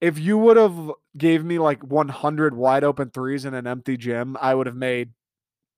if 0.00 0.18
you 0.18 0.38
would 0.38 0.56
have 0.56 0.92
gave 1.16 1.44
me 1.44 1.58
like 1.58 1.82
100 1.82 2.54
wide 2.54 2.84
open 2.84 3.10
threes 3.10 3.44
in 3.44 3.54
an 3.54 3.66
empty 3.66 3.96
gym, 3.96 4.36
I 4.40 4.54
would 4.54 4.66
have 4.66 4.76
made 4.76 5.10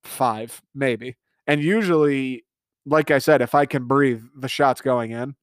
five, 0.03 0.61
maybe. 0.73 1.17
And 1.47 1.61
usually, 1.61 2.45
like 2.85 3.11
I 3.11 3.19
said, 3.19 3.41
if 3.41 3.55
I 3.55 3.65
can 3.65 3.85
breathe, 3.85 4.23
the 4.35 4.47
shot's 4.47 4.81
going 4.81 5.11
in. 5.11 5.35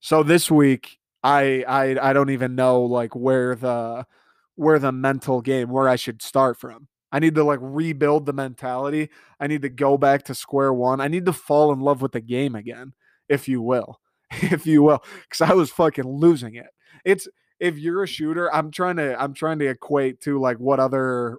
So 0.00 0.22
this 0.22 0.50
week, 0.50 0.98
I 1.24 1.64
I 1.66 2.10
I 2.10 2.12
don't 2.12 2.30
even 2.30 2.54
know 2.54 2.82
like 2.82 3.16
where 3.16 3.54
the 3.54 4.06
where 4.54 4.78
the 4.78 4.92
mental 4.92 5.40
game 5.40 5.70
where 5.70 5.88
I 5.88 5.96
should 5.96 6.22
start 6.22 6.58
from. 6.58 6.88
I 7.12 7.18
need 7.18 7.34
to 7.36 7.44
like 7.44 7.58
rebuild 7.62 8.26
the 8.26 8.32
mentality. 8.32 9.10
I 9.40 9.46
need 9.46 9.62
to 9.62 9.68
go 9.68 9.96
back 9.98 10.24
to 10.24 10.34
square 10.34 10.72
one. 10.72 11.00
I 11.00 11.08
need 11.08 11.26
to 11.26 11.32
fall 11.32 11.72
in 11.72 11.80
love 11.80 12.02
with 12.02 12.12
the 12.12 12.20
game 12.20 12.54
again, 12.54 12.92
if 13.28 13.48
you 13.48 13.62
will. 13.62 14.00
If 14.42 14.66
you 14.66 14.82
will, 14.82 15.04
cuz 15.30 15.40
I 15.40 15.54
was 15.54 15.70
fucking 15.70 16.04
losing 16.04 16.56
it. 16.56 16.66
It's 17.04 17.28
if 17.60 17.78
you're 17.78 18.02
a 18.02 18.08
shooter, 18.08 18.52
I'm 18.54 18.70
trying 18.70 18.96
to 18.96 19.20
I'm 19.20 19.34
trying 19.34 19.58
to 19.60 19.66
equate 19.66 20.20
to 20.22 20.40
like 20.40 20.58
what 20.58 20.80
other 20.80 21.38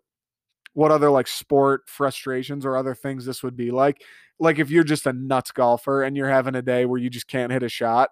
what 0.73 0.91
other 0.91 1.09
like 1.09 1.27
sport 1.27 1.83
frustrations 1.87 2.65
or 2.65 2.77
other 2.77 2.95
things 2.95 3.25
this 3.25 3.43
would 3.43 3.55
be 3.57 3.71
like. 3.71 4.03
Like 4.39 4.59
if 4.59 4.69
you're 4.69 4.83
just 4.83 5.07
a 5.07 5.13
nuts 5.13 5.51
golfer 5.51 6.03
and 6.03 6.15
you're 6.15 6.29
having 6.29 6.55
a 6.55 6.61
day 6.61 6.85
where 6.85 6.99
you 6.99 7.09
just 7.09 7.27
can't 7.27 7.51
hit 7.51 7.63
a 7.63 7.69
shot, 7.69 8.11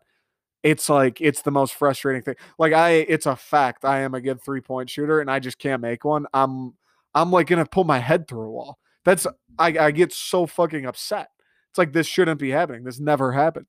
it's 0.64 0.90
like 0.90 1.22
it's 1.22 1.44
the 1.44 1.52
most 1.52 1.76
frustrating 1.76 2.24
thing. 2.24 2.36
Like 2.58 2.74
I 2.74 2.90
it's 2.90 3.28
a 3.28 3.36
fact 3.36 3.86
I 3.86 4.02
am 4.02 4.16
a 4.16 4.22
good 4.22 4.42
three-point 4.42 4.90
shooter 4.90 5.22
and 5.22 5.30
I 5.30 5.40
just 5.40 5.60
can't 5.60 5.82
make 5.82 6.04
one. 6.04 6.26
I'm 6.34 6.74
I'm 7.14 7.32
like 7.32 7.48
going 7.48 7.64
to 7.64 7.70
pull 7.70 7.84
my 7.84 8.00
head 8.00 8.28
through 8.28 8.48
a 8.48 8.52
wall. 8.52 8.80
That's 9.04 9.28
I 9.60 9.78
I 9.78 9.92
get 9.92 10.12
so 10.12 10.48
fucking 10.48 10.86
upset. 10.86 11.30
It's 11.70 11.78
like 11.78 11.94
this 11.94 12.08
shouldn't 12.08 12.40
be 12.40 12.50
happening. 12.50 12.84
This 12.84 13.00
never 13.00 13.32
happened. 13.32 13.68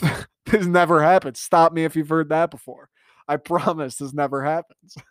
this 0.46 0.64
never 0.64 1.02
happened. 1.02 1.36
Stop 1.36 1.72
me 1.72 1.84
if 1.84 1.96
you've 1.96 2.08
heard 2.08 2.30
that 2.30 2.50
before. 2.50 2.88
I 3.28 3.36
promise 3.36 3.96
this 3.96 4.14
never 4.14 4.42
happens. 4.42 4.96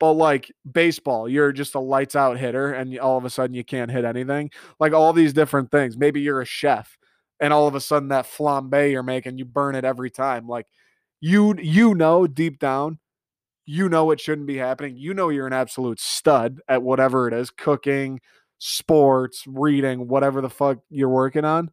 but 0.00 0.12
like 0.12 0.50
baseball, 0.70 1.28
you're 1.28 1.52
just 1.52 1.74
a 1.74 1.80
lights 1.80 2.16
out 2.16 2.38
hitter 2.38 2.72
and 2.72 2.98
all 2.98 3.18
of 3.18 3.24
a 3.24 3.30
sudden 3.30 3.54
you 3.54 3.64
can't 3.64 3.90
hit 3.90 4.04
anything. 4.04 4.50
Like 4.78 4.92
all 4.92 5.12
these 5.12 5.32
different 5.32 5.70
things. 5.70 5.96
Maybe 5.96 6.20
you're 6.20 6.40
a 6.40 6.46
chef 6.46 6.96
and 7.40 7.52
all 7.52 7.66
of 7.66 7.74
a 7.74 7.80
sudden 7.80 8.08
that 8.08 8.26
flambe 8.26 8.90
you're 8.90 9.02
making, 9.02 9.38
you 9.38 9.44
burn 9.44 9.74
it 9.74 9.84
every 9.84 10.10
time. 10.10 10.46
Like 10.46 10.66
you 11.20 11.54
you 11.58 11.94
know 11.94 12.26
deep 12.26 12.58
down, 12.58 12.98
you 13.66 13.88
know 13.88 14.10
it 14.10 14.20
shouldn't 14.20 14.46
be 14.46 14.56
happening. 14.56 14.96
You 14.96 15.14
know 15.14 15.28
you're 15.30 15.46
an 15.46 15.52
absolute 15.52 16.00
stud 16.00 16.60
at 16.68 16.82
whatever 16.82 17.28
it 17.28 17.34
is, 17.34 17.50
cooking, 17.50 18.20
sports, 18.58 19.44
reading, 19.46 20.08
whatever 20.08 20.40
the 20.40 20.50
fuck 20.50 20.78
you're 20.90 21.08
working 21.08 21.44
on. 21.44 21.70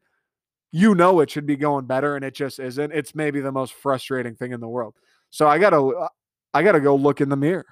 You 0.71 0.95
know 0.95 1.19
it 1.21 1.29
should 1.29 1.45
be 1.45 1.55
going 1.55 1.85
better 1.85 2.15
and 2.15 2.25
it 2.25 2.33
just 2.35 2.59
isn't. 2.59 2.91
It's 2.91 3.15
maybe 3.15 3.39
the 3.41 3.51
most 3.51 3.73
frustrating 3.73 4.35
thing 4.35 4.51
in 4.51 4.59
the 4.59 4.67
world. 4.67 4.95
So 5.29 5.47
I 5.47 5.59
got 5.59 5.71
to 5.71 6.07
I 6.53 6.63
got 6.63 6.73
to 6.73 6.79
go 6.79 6.95
look 6.95 7.21
in 7.21 7.29
the 7.29 7.35
mirror. 7.35 7.65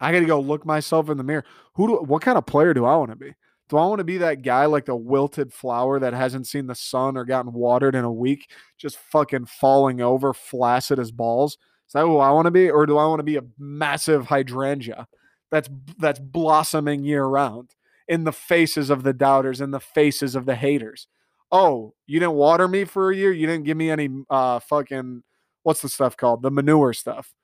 I 0.00 0.12
got 0.12 0.20
to 0.20 0.26
go 0.26 0.40
look 0.40 0.66
myself 0.66 1.08
in 1.08 1.16
the 1.16 1.24
mirror. 1.24 1.44
Who 1.74 1.88
do 1.88 1.94
what 1.96 2.22
kind 2.22 2.38
of 2.38 2.46
player 2.46 2.74
do 2.74 2.84
I 2.84 2.96
want 2.96 3.10
to 3.10 3.16
be? 3.16 3.34
Do 3.68 3.78
I 3.78 3.86
want 3.86 3.98
to 4.00 4.04
be 4.04 4.18
that 4.18 4.42
guy 4.42 4.66
like 4.66 4.84
the 4.84 4.96
wilted 4.96 5.52
flower 5.52 5.98
that 5.98 6.12
hasn't 6.12 6.46
seen 6.46 6.66
the 6.66 6.74
sun 6.74 7.16
or 7.16 7.24
gotten 7.24 7.52
watered 7.52 7.94
in 7.94 8.04
a 8.04 8.12
week, 8.12 8.50
just 8.76 8.98
fucking 8.98 9.46
falling 9.46 10.00
over, 10.00 10.34
flaccid 10.34 10.98
as 10.98 11.10
balls? 11.10 11.56
Is 11.86 11.92
that 11.94 12.02
who 12.02 12.18
I 12.18 12.30
want 12.30 12.46
to 12.46 12.50
be, 12.50 12.70
or 12.70 12.86
do 12.86 12.98
I 12.98 13.06
want 13.06 13.20
to 13.20 13.24
be 13.24 13.36
a 13.36 13.44
massive 13.58 14.26
hydrangea 14.26 15.06
that's 15.50 15.68
that's 15.98 16.20
blossoming 16.20 17.04
year 17.04 17.24
round 17.24 17.70
in 18.06 18.24
the 18.24 18.32
faces 18.32 18.90
of 18.90 19.02
the 19.02 19.14
doubters, 19.14 19.60
in 19.60 19.70
the 19.70 19.80
faces 19.80 20.34
of 20.34 20.44
the 20.44 20.56
haters? 20.56 21.06
Oh, 21.50 21.94
you 22.06 22.20
didn't 22.20 22.34
water 22.34 22.68
me 22.68 22.84
for 22.84 23.10
a 23.10 23.16
year. 23.16 23.32
You 23.32 23.46
didn't 23.46 23.64
give 23.64 23.76
me 23.76 23.90
any 23.90 24.08
uh 24.28 24.58
fucking 24.60 25.22
what's 25.64 25.82
the 25.82 25.88
stuff 25.88 26.16
called? 26.16 26.42
The 26.42 26.50
manure 26.50 26.92
stuff, 26.92 27.34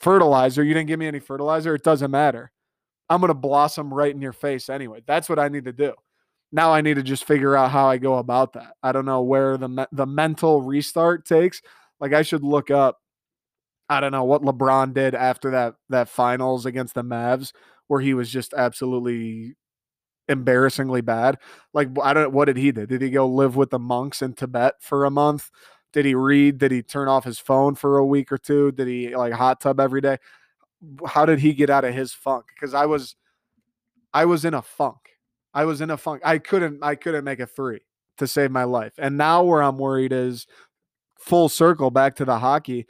fertilizer. 0.00 0.64
You 0.64 0.74
didn't 0.74 0.88
give 0.88 0.98
me 0.98 1.06
any 1.06 1.20
fertilizer. 1.20 1.76
It 1.76 1.84
doesn't 1.84 2.10
matter. 2.10 2.50
I'm 3.08 3.20
going 3.20 3.28
to 3.28 3.34
blossom 3.34 3.94
right 3.94 4.12
in 4.12 4.20
your 4.20 4.32
face 4.32 4.68
anyway. 4.68 5.02
That's 5.06 5.28
what 5.28 5.38
I 5.38 5.46
need 5.46 5.66
to 5.66 5.72
do. 5.72 5.94
Now 6.50 6.72
I 6.72 6.80
need 6.80 6.94
to 6.94 7.02
just 7.02 7.24
figure 7.24 7.56
out 7.56 7.70
how 7.70 7.88
I 7.88 7.98
go 7.98 8.16
about 8.16 8.54
that. 8.54 8.74
I 8.82 8.92
don't 8.92 9.04
know 9.04 9.22
where 9.22 9.56
the 9.56 9.68
me- 9.68 9.86
the 9.92 10.06
mental 10.06 10.62
restart 10.62 11.24
takes. 11.24 11.62
Like 12.00 12.12
I 12.12 12.22
should 12.22 12.42
look 12.42 12.70
up 12.70 12.98
I 13.88 14.00
don't 14.00 14.12
know 14.12 14.24
what 14.24 14.42
LeBron 14.42 14.94
did 14.94 15.14
after 15.14 15.50
that 15.52 15.74
that 15.90 16.08
finals 16.08 16.66
against 16.66 16.94
the 16.94 17.04
Mavs 17.04 17.52
where 17.88 18.00
he 18.00 18.14
was 18.14 18.30
just 18.30 18.52
absolutely 18.54 19.54
embarrassingly 20.28 21.02
bad. 21.02 21.38
Like 21.72 21.88
I 22.02 22.12
don't 22.14 22.32
what 22.32 22.46
did 22.46 22.56
he 22.56 22.72
do? 22.72 22.86
Did 22.86 23.02
he 23.02 23.10
go 23.10 23.26
live 23.26 23.56
with 23.56 23.70
the 23.70 23.78
monks 23.78 24.22
in 24.22 24.34
Tibet 24.34 24.74
for 24.80 25.04
a 25.04 25.10
month? 25.10 25.50
Did 25.92 26.04
he 26.04 26.14
read? 26.14 26.58
Did 26.58 26.72
he 26.72 26.82
turn 26.82 27.08
off 27.08 27.24
his 27.24 27.38
phone 27.38 27.74
for 27.74 27.98
a 27.98 28.06
week 28.06 28.30
or 28.30 28.38
two? 28.38 28.72
Did 28.72 28.88
he 28.88 29.16
like 29.16 29.32
hot 29.32 29.60
tub 29.60 29.80
every 29.80 30.00
day? 30.00 30.18
how 31.06 31.24
did 31.26 31.38
he 31.38 31.52
get 31.52 31.70
out 31.70 31.84
of 31.84 31.94
his 31.94 32.12
funk? 32.12 32.46
Because 32.54 32.74
I 32.74 32.86
was, 32.86 33.16
I 34.12 34.24
was 34.24 34.44
in 34.44 34.54
a 34.54 34.62
funk. 34.62 34.98
I 35.54 35.64
was 35.64 35.80
in 35.80 35.90
a 35.90 35.96
funk. 35.96 36.22
I 36.24 36.38
couldn't, 36.38 36.80
I 36.82 36.94
couldn't 36.94 37.24
make 37.24 37.40
a 37.40 37.46
three 37.46 37.80
to 38.18 38.26
save 38.26 38.50
my 38.50 38.64
life. 38.64 38.92
And 38.98 39.16
now 39.16 39.42
where 39.42 39.62
I'm 39.62 39.78
worried 39.78 40.12
is 40.12 40.46
full 41.18 41.48
circle 41.48 41.90
back 41.90 42.16
to 42.16 42.24
the 42.24 42.38
hockey, 42.38 42.86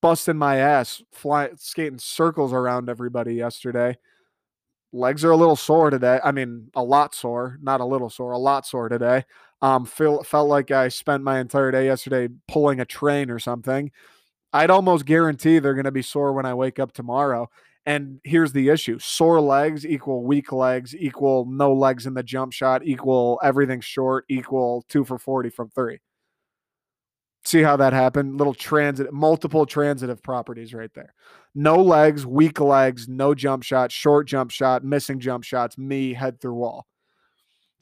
busting 0.00 0.36
my 0.36 0.56
ass, 0.56 1.02
flying, 1.12 1.56
skating 1.56 1.98
circles 1.98 2.52
around 2.52 2.88
everybody 2.88 3.34
yesterday. 3.34 3.96
Legs 4.92 5.24
are 5.24 5.30
a 5.30 5.36
little 5.36 5.56
sore 5.56 5.90
today. 5.90 6.20
I 6.22 6.30
mean, 6.30 6.70
a 6.74 6.82
lot 6.82 7.14
sore, 7.14 7.58
not 7.62 7.80
a 7.80 7.84
little 7.84 8.10
sore, 8.10 8.32
a 8.32 8.38
lot 8.38 8.66
sore 8.66 8.88
today. 8.88 9.24
Um, 9.62 9.86
feel, 9.86 10.22
felt 10.22 10.48
like 10.48 10.70
I 10.70 10.88
spent 10.88 11.22
my 11.22 11.38
entire 11.38 11.70
day 11.70 11.86
yesterday 11.86 12.28
pulling 12.48 12.80
a 12.80 12.84
train 12.84 13.30
or 13.30 13.38
something. 13.38 13.90
I'd 14.52 14.70
almost 14.70 15.06
guarantee 15.06 15.58
they're 15.58 15.74
going 15.74 15.84
to 15.84 15.90
be 15.90 16.02
sore 16.02 16.32
when 16.32 16.46
I 16.46 16.54
wake 16.54 16.78
up 16.78 16.92
tomorrow. 16.92 17.48
And 17.86 18.20
here's 18.24 18.52
the 18.52 18.70
issue 18.70 18.98
sore 18.98 19.40
legs 19.40 19.84
equal 19.84 20.22
weak 20.24 20.52
legs 20.52 20.96
equal 20.96 21.44
no 21.44 21.74
legs 21.74 22.06
in 22.06 22.14
the 22.14 22.22
jump 22.22 22.52
shot 22.52 22.82
equal 22.84 23.38
everything 23.42 23.80
short 23.80 24.24
equal 24.28 24.84
two 24.88 25.04
for 25.04 25.18
40 25.18 25.50
from 25.50 25.70
three. 25.70 25.98
See 27.44 27.60
how 27.60 27.76
that 27.76 27.92
happened? 27.92 28.38
Little 28.38 28.54
transit, 28.54 29.12
multiple 29.12 29.66
transitive 29.66 30.22
properties 30.22 30.72
right 30.72 30.92
there. 30.94 31.12
No 31.54 31.76
legs, 31.76 32.24
weak 32.24 32.58
legs, 32.58 33.06
no 33.06 33.34
jump 33.34 33.62
shot, 33.62 33.92
short 33.92 34.26
jump 34.26 34.50
shot, 34.50 34.82
missing 34.82 35.20
jump 35.20 35.44
shots, 35.44 35.76
me 35.76 36.14
head 36.14 36.40
through 36.40 36.54
wall. 36.54 36.86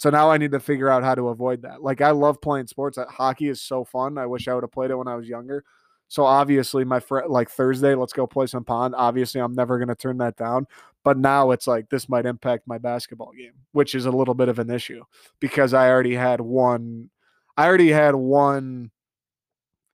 So 0.02 0.10
now 0.10 0.32
I 0.32 0.36
need 0.36 0.50
to 0.50 0.58
figure 0.58 0.88
out 0.88 1.04
how 1.04 1.14
to 1.14 1.28
avoid 1.28 1.62
that. 1.62 1.80
Like 1.80 2.00
I 2.00 2.10
love 2.10 2.40
playing 2.40 2.66
sports. 2.66 2.98
Hockey 3.08 3.48
is 3.48 3.62
so 3.62 3.84
fun. 3.84 4.18
I 4.18 4.26
wish 4.26 4.48
I 4.48 4.54
would 4.54 4.64
have 4.64 4.72
played 4.72 4.90
it 4.90 4.96
when 4.96 5.06
I 5.06 5.14
was 5.14 5.28
younger. 5.28 5.62
So 6.08 6.24
obviously, 6.24 6.84
my 6.84 6.98
friend, 6.98 7.30
like 7.30 7.48
Thursday, 7.48 7.94
let's 7.94 8.12
go 8.12 8.26
play 8.26 8.48
some 8.48 8.64
pond. 8.64 8.96
Obviously, 8.96 9.40
I'm 9.40 9.54
never 9.54 9.78
going 9.78 9.86
to 9.90 9.94
turn 9.94 10.18
that 10.18 10.34
down. 10.34 10.66
But 11.04 11.18
now 11.18 11.52
it's 11.52 11.68
like 11.68 11.88
this 11.88 12.08
might 12.08 12.26
impact 12.26 12.66
my 12.66 12.78
basketball 12.78 13.30
game, 13.30 13.52
which 13.70 13.94
is 13.94 14.04
a 14.06 14.10
little 14.10 14.34
bit 14.34 14.48
of 14.48 14.58
an 14.58 14.70
issue 14.70 15.04
because 15.38 15.72
I 15.72 15.88
already 15.88 16.16
had 16.16 16.40
one. 16.40 17.08
I 17.56 17.68
already 17.68 17.90
had 17.90 18.16
one. 18.16 18.90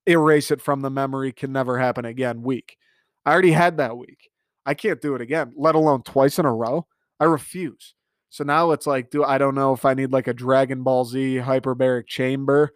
Erase 0.07 0.51
it 0.51 0.63
from 0.63 0.81
the 0.81 0.89
memory 0.89 1.33
can 1.33 1.53
never 1.53 1.79
happen 1.79 2.07
again. 2.07 2.41
Week. 2.41 2.79
I 3.27 3.33
already 3.35 3.53
had 3.53 3.77
that 3.77 3.99
week. 3.99 4.31
I 4.65 4.73
can't 4.73 5.03
do 5.03 5.15
it 5.17 5.21
again, 5.21 5.53
let 5.55 5.75
alone 5.75 6.03
twice 6.03 6.39
in 6.39 6.47
a 6.47 6.55
row. 6.55 6.87
I 7.21 7.25
refuse. 7.25 7.93
So 8.31 8.45
now 8.45 8.73
it's 8.73 8.87
like, 8.87 9.11
do 9.11 9.25
I 9.25 9.39
don't 9.39 9.55
know 9.55 9.73
if 9.73 9.85
I 9.85 9.95
need 9.95 10.13
like 10.13 10.27
a 10.29 10.35
Dragon 10.35 10.83
Ball 10.83 11.05
Z 11.05 11.37
hyperbaric 11.37 12.07
chamber, 12.07 12.73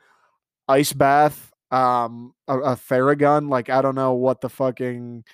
ice 0.69 0.93
bath, 0.93 1.53
um 1.71 2.35
a, 2.49 2.59
a 2.59 2.77
Theragun. 2.77 3.49
Like 3.51 3.71
I 3.71 3.83
don't 3.83 3.95
know 3.95 4.15
what 4.15 4.41
the 4.41 4.49
fucking 4.51 5.25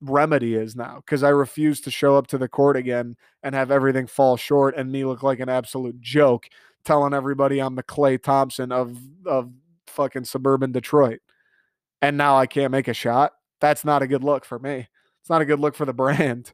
remedy 0.00 0.54
is 0.54 0.76
now 0.76 0.96
because 0.96 1.22
I 1.22 1.30
refuse 1.30 1.80
to 1.82 1.90
show 1.90 2.16
up 2.16 2.26
to 2.28 2.38
the 2.38 2.48
court 2.48 2.76
again 2.76 3.16
and 3.42 3.54
have 3.54 3.70
everything 3.70 4.06
fall 4.06 4.36
short 4.36 4.76
and 4.76 4.90
me 4.92 5.04
look 5.04 5.22
like 5.22 5.40
an 5.40 5.48
absolute 5.48 6.00
joke, 6.00 6.48
telling 6.84 7.14
everybody 7.14 7.60
I'm 7.60 7.76
the 7.76 7.82
Klay 7.82 8.22
Thompson 8.22 8.72
of 8.72 8.98
of 9.26 9.50
fucking 9.86 10.24
suburban 10.24 10.72
Detroit. 10.72 11.20
And 12.02 12.16
now 12.18 12.36
I 12.36 12.46
can't 12.46 12.72
make 12.72 12.88
a 12.88 12.94
shot. 12.94 13.32
That's 13.60 13.84
not 13.84 14.02
a 14.02 14.06
good 14.06 14.24
look 14.24 14.44
for 14.44 14.58
me. 14.58 14.88
It's 15.20 15.30
not 15.30 15.40
a 15.40 15.46
good 15.46 15.60
look 15.60 15.74
for 15.74 15.86
the 15.86 15.92
brand. 15.94 16.52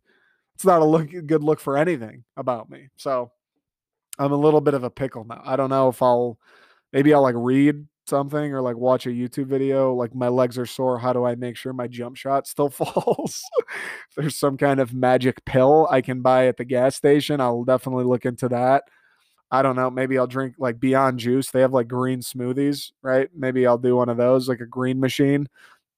It's 0.61 0.67
not 0.67 0.83
a 0.83 0.85
look 0.85 1.09
good 1.25 1.43
look 1.43 1.59
for 1.59 1.79
anything 1.79 2.23
about 2.37 2.69
me. 2.69 2.89
So 2.97 3.33
I'm 4.19 4.33
a 4.33 4.37
little 4.37 4.61
bit 4.61 4.75
of 4.75 4.85
a 4.85 4.91
pickle 4.91 5.25
now. 5.25 5.41
I 5.43 5.57
don't 5.57 5.71
know 5.71 5.89
if 5.89 6.03
I'll 6.03 6.39
maybe 6.93 7.15
I'll 7.15 7.23
like 7.23 7.35
read 7.35 7.87
something 8.07 8.53
or 8.53 8.61
like 8.61 8.77
watch 8.77 9.07
a 9.07 9.09
YouTube 9.09 9.47
video, 9.47 9.95
like 9.95 10.15
my 10.15 10.29
legs 10.29 10.59
are 10.59 10.67
sore, 10.67 10.99
how 10.99 11.15
do 11.15 11.25
I 11.25 11.35
make 11.35 11.57
sure 11.57 11.73
my 11.73 11.87
jump 11.87 12.19
shot 12.19 12.47
still 12.47 12.69
falls? 12.69 13.43
there's 14.19 14.37
some 14.37 14.59
kind 14.59 14.81
of 14.81 14.93
magic 14.93 15.43
pill 15.47 15.89
I 15.91 16.03
can 16.03 16.21
buy 16.21 16.49
at 16.49 16.59
the 16.59 16.67
gas 16.67 16.95
station, 16.95 17.41
I'll 17.41 17.65
definitely 17.65 18.05
look 18.05 18.27
into 18.27 18.51
that. 18.51 18.85
I 19.51 19.63
don't 19.63 19.77
know. 19.77 19.91
Maybe 19.91 20.19
I'll 20.19 20.27
drink 20.27 20.57
like 20.59 20.79
Beyond 20.79 21.19
Juice. 21.21 21.51
They 21.51 21.63
have 21.63 21.73
like 21.73 21.89
green 21.89 22.21
smoothies, 22.21 22.93
right? 23.01 23.31
Maybe 23.35 23.67
I'll 23.67 23.79
do 23.79 23.97
one 23.97 24.11
of 24.11 24.19
those, 24.19 24.47
like 24.47 24.61
a 24.61 24.67
green 24.67 25.01
machine. 25.01 25.49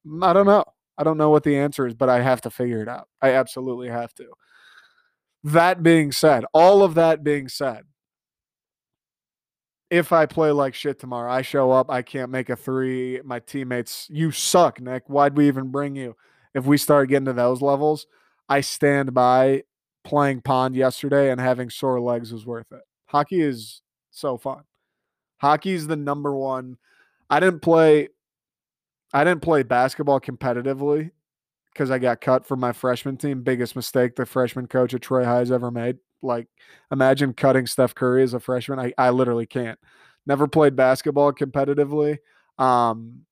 Mm, 0.07 0.25
I 0.25 0.33
don't 0.33 0.47
know. 0.47 0.64
I 0.97 1.02
don't 1.02 1.19
know 1.19 1.31
what 1.31 1.42
the 1.42 1.57
answer 1.57 1.85
is, 1.85 1.95
but 1.95 2.09
I 2.09 2.21
have 2.21 2.42
to 2.42 2.50
figure 2.50 2.81
it 2.81 2.88
out. 2.88 3.09
I 3.21 3.33
absolutely 3.33 3.88
have 3.88 4.14
to. 4.14 4.28
That 5.45 5.83
being 5.83 6.13
said, 6.13 6.45
all 6.53 6.83
of 6.83 6.95
that 6.95 7.25
being 7.25 7.49
said, 7.49 7.85
if 9.91 10.13
I 10.13 10.25
play 10.27 10.51
like 10.53 10.75
shit 10.75 10.99
tomorrow, 10.99 11.31
I 11.31 11.43
show 11.43 11.71
up, 11.71 11.91
I 11.91 12.03
can't 12.03 12.31
make 12.31 12.49
a 12.49 12.57
three. 12.57 13.21
My 13.25 13.41
teammates, 13.41 14.07
you 14.09 14.31
suck, 14.31 14.81
Nick. 14.81 15.03
Why'd 15.07 15.37
we 15.37 15.49
even 15.49 15.71
bring 15.71 15.97
you? 15.97 16.17
If 16.55 16.65
we 16.65 16.79
start 16.79 17.09
getting 17.09 17.27
to 17.27 17.33
those 17.33 17.61
levels, 17.61 18.07
I 18.49 18.61
stand 18.63 19.13
by 19.13 19.65
playing 20.05 20.43
pond 20.43 20.77
yesterday 20.77 21.31
and 21.31 21.41
having 21.41 21.71
sore 21.71 22.01
legs 22.01 22.33
was 22.33 22.47
worth 22.47 22.73
it. 22.73 22.83
Hockey 23.07 23.41
is 23.41 23.83
so 24.11 24.37
fun. 24.37 24.63
Hockey 25.39 25.73
is 25.73 25.87
the 25.87 25.97
number 25.97 26.35
one. 26.35 26.79
I 27.29 27.41
didn't 27.41 27.61
play 27.61 28.09
I 29.13 29.25
didn't 29.25 29.43
play 29.43 29.63
basketball 29.63 30.21
competitively 30.21 31.11
because 31.73 31.91
I 31.91 31.99
got 31.99 32.21
cut 32.21 32.47
from 32.47 32.61
my 32.61 32.73
freshman 32.73 33.17
team. 33.17 33.43
Biggest 33.43 33.76
mistake 33.76 34.17
the 34.17 34.26
freshman 34.26 34.67
coach 34.67 34.95
at 34.95 35.02
Troy 35.02 35.25
High 35.25 35.38
has 35.38 35.52
ever 35.52 35.71
made. 35.71 35.99
Like, 36.23 36.47
imagine 36.91 37.33
cutting 37.33 37.67
Steph 37.67 37.95
Curry 37.95 38.23
as 38.23 38.35
a 38.35 38.41
freshman. 38.41 38.79
I, 38.79 38.93
I 38.97 39.11
literally 39.11 39.47
can't. 39.47 39.79
Never 40.26 40.47
played 40.47 40.76
basketball 40.76 41.33
competitively. 41.33 42.19
Um, 42.59 43.23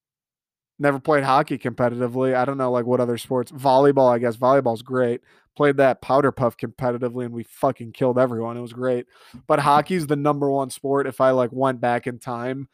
never 0.79 0.99
played 0.99 1.23
hockey 1.23 1.59
competitively. 1.59 2.35
I 2.35 2.45
don't 2.45 2.59
know 2.59 2.73
like 2.73 2.87
what 2.87 3.01
other 3.01 3.19
sports. 3.19 3.53
Volleyball, 3.53 4.13
I 4.13 4.19
guess. 4.19 4.37
Volleyball's 4.37 4.83
great. 4.83 5.21
Played 5.57 5.77
that 5.77 6.01
powder 6.01 6.33
puff 6.33 6.57
competitively 6.57 7.27
and 7.27 7.35
we 7.35 7.45
fucking 7.45 7.93
killed 7.93 8.19
everyone. 8.19 8.57
It 8.57 8.63
was 8.63 8.73
great. 8.73 9.07
But 9.47 9.61
hockey's 9.61 10.07
the 10.07 10.17
number 10.17 10.51
one 10.51 10.71
sport. 10.71 11.07
If 11.07 11.21
I 11.21 11.31
like 11.31 11.51
went 11.53 11.81
back 11.81 12.07
in 12.07 12.19
time 12.19 12.69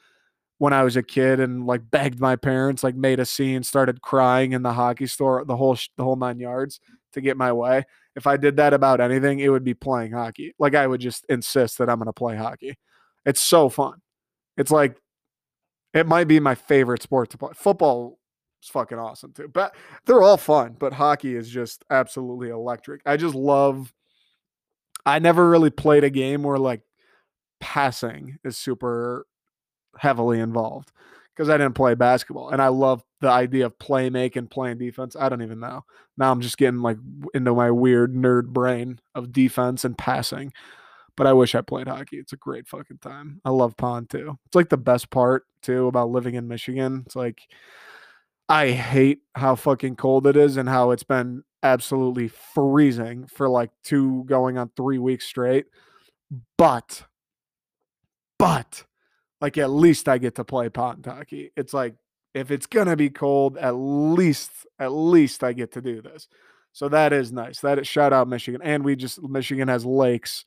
when 0.58 0.72
I 0.72 0.82
was 0.82 0.96
a 0.96 1.02
kid 1.02 1.40
and 1.40 1.66
like 1.66 1.90
begged 1.90 2.20
my 2.20 2.36
parents, 2.36 2.82
like 2.82 2.94
made 2.94 3.20
a 3.20 3.26
scene, 3.26 3.62
started 3.62 4.02
crying 4.02 4.52
in 4.52 4.62
the 4.62 4.72
hockey 4.72 5.06
store, 5.06 5.44
the 5.44 5.56
whole 5.56 5.76
the 5.96 6.04
whole 6.04 6.16
nine 6.16 6.38
yards 6.38 6.80
to 7.12 7.20
get 7.20 7.36
my 7.36 7.52
way 7.52 7.84
if 8.16 8.26
I 8.26 8.38
did 8.38 8.56
that 8.56 8.72
about 8.72 9.00
anything, 9.00 9.40
it 9.40 9.50
would 9.50 9.62
be 9.62 9.75
playing 9.75 10.12
hockey. 10.12 10.54
Like 10.58 10.75
I 10.75 10.86
would 10.86 11.00
just 11.00 11.26
insist 11.28 11.78
that 11.78 11.90
I'm 11.90 11.98
going 11.98 12.06
to 12.06 12.12
play 12.14 12.34
hockey. 12.34 12.78
It's 13.26 13.42
so 13.42 13.68
fun. 13.68 14.00
It's 14.56 14.70
like 14.70 14.96
it 15.92 16.06
might 16.06 16.26
be 16.26 16.40
my 16.40 16.54
favorite 16.54 17.02
sport 17.02 17.30
to 17.30 17.38
play. 17.38 17.50
Football 17.54 18.18
is 18.62 18.70
fucking 18.70 18.98
awesome 18.98 19.32
too. 19.34 19.48
But 19.48 19.76
they're 20.06 20.22
all 20.22 20.38
fun, 20.38 20.76
but 20.78 20.94
hockey 20.94 21.36
is 21.36 21.50
just 21.50 21.84
absolutely 21.90 22.48
electric. 22.48 23.02
I 23.04 23.18
just 23.18 23.34
love 23.34 23.92
I 25.04 25.18
never 25.18 25.48
really 25.48 25.70
played 25.70 26.02
a 26.02 26.10
game 26.10 26.42
where 26.42 26.58
like 26.58 26.80
passing 27.60 28.38
is 28.44 28.56
super 28.56 29.26
heavily 29.99 30.41
involved 30.41 30.93
because 31.35 31.49
I 31.49 31.57
didn't 31.57 31.75
play 31.75 31.95
basketball. 31.95 32.50
And 32.50 32.62
I 32.62 32.69
love 32.69 33.03
the 33.21 33.29
idea 33.29 33.67
of 33.67 33.79
playmaking, 33.79 34.50
playing 34.50 34.79
defense. 34.79 35.17
I 35.19 35.29
don't 35.29 35.43
even 35.43 35.61
know. 35.61 35.85
Now 36.17 36.33
I'm 36.33 36.41
just 36.41 36.59
getting 36.59 36.81
like 36.81 36.99
into 37.35 37.55
my 37.55 37.71
weird 37.71 38.15
nerd 38.15 38.49
brain 38.49 39.00
of 39.15 39.33
defense 39.33 39.85
and 39.85 39.97
passing. 39.99 40.53
But 41.17 41.26
I 41.26 41.33
wish 41.33 41.55
I 41.55 41.62
played 41.62 41.88
hockey. 41.88 42.19
It's 42.19 42.33
a 42.33 42.37
great 42.37 42.69
fucking 42.69 42.99
time. 42.99 43.41
I 43.45 43.50
love 43.50 43.76
pond 43.76 44.11
too. 44.11 44.38
It's 44.47 44.55
like 44.55 44.69
the 44.69 44.76
best 44.76 45.11
part 45.11 45.47
too 45.62 45.87
about 45.87 46.11
living 46.11 46.35
in 46.35 46.49
Michigan. 46.49 47.03
It's 47.07 47.17
like 47.17 47.43
I 48.49 48.71
hate 48.71 49.21
how 49.35 49.57
fucking 49.57 49.97
cold 49.97 50.26
it 50.26 50.37
is 50.37 50.57
and 50.57 50.69
how 50.69 50.91
it's 50.91 51.03
been 51.03 51.43
absolutely 51.62 52.29
freezing 52.29 53.26
for 53.26 53.49
like 53.49 53.71
two 53.83 54.25
going 54.25 54.57
on 54.57 54.71
three 54.76 54.99
weeks 54.99 55.26
straight. 55.26 55.67
But, 56.57 57.05
but, 58.38 58.85
like 59.40 59.59
at 59.59 59.71
least 59.71 60.09
I 60.09 60.19
get 60.19 60.37
to 60.37 60.45
play 60.45 60.69
pond 60.69 61.07
hockey. 61.07 61.52
It's 61.57 61.75
like 61.75 61.95
if 62.35 62.50
it's 62.50 62.66
gonna 62.66 62.97
be 62.97 63.11
cold, 63.11 63.57
at 63.57 63.73
least 63.73 64.50
at 64.78 64.93
least 64.93 65.45
I 65.45 65.52
get 65.52 65.73
to 65.73 65.83
do 65.83 66.02
this. 66.02 66.28
So 66.73 66.88
that 66.90 67.12
is 67.12 67.33
nice. 67.33 67.61
That 67.61 67.78
is 67.78 67.88
shout 67.88 68.12
out 68.12 68.28
Michigan, 68.28 68.61
and 68.62 68.85
we 68.85 68.97
just 68.97 69.23
Michigan 69.23 69.69
has 69.69 69.85
lakes 69.85 70.45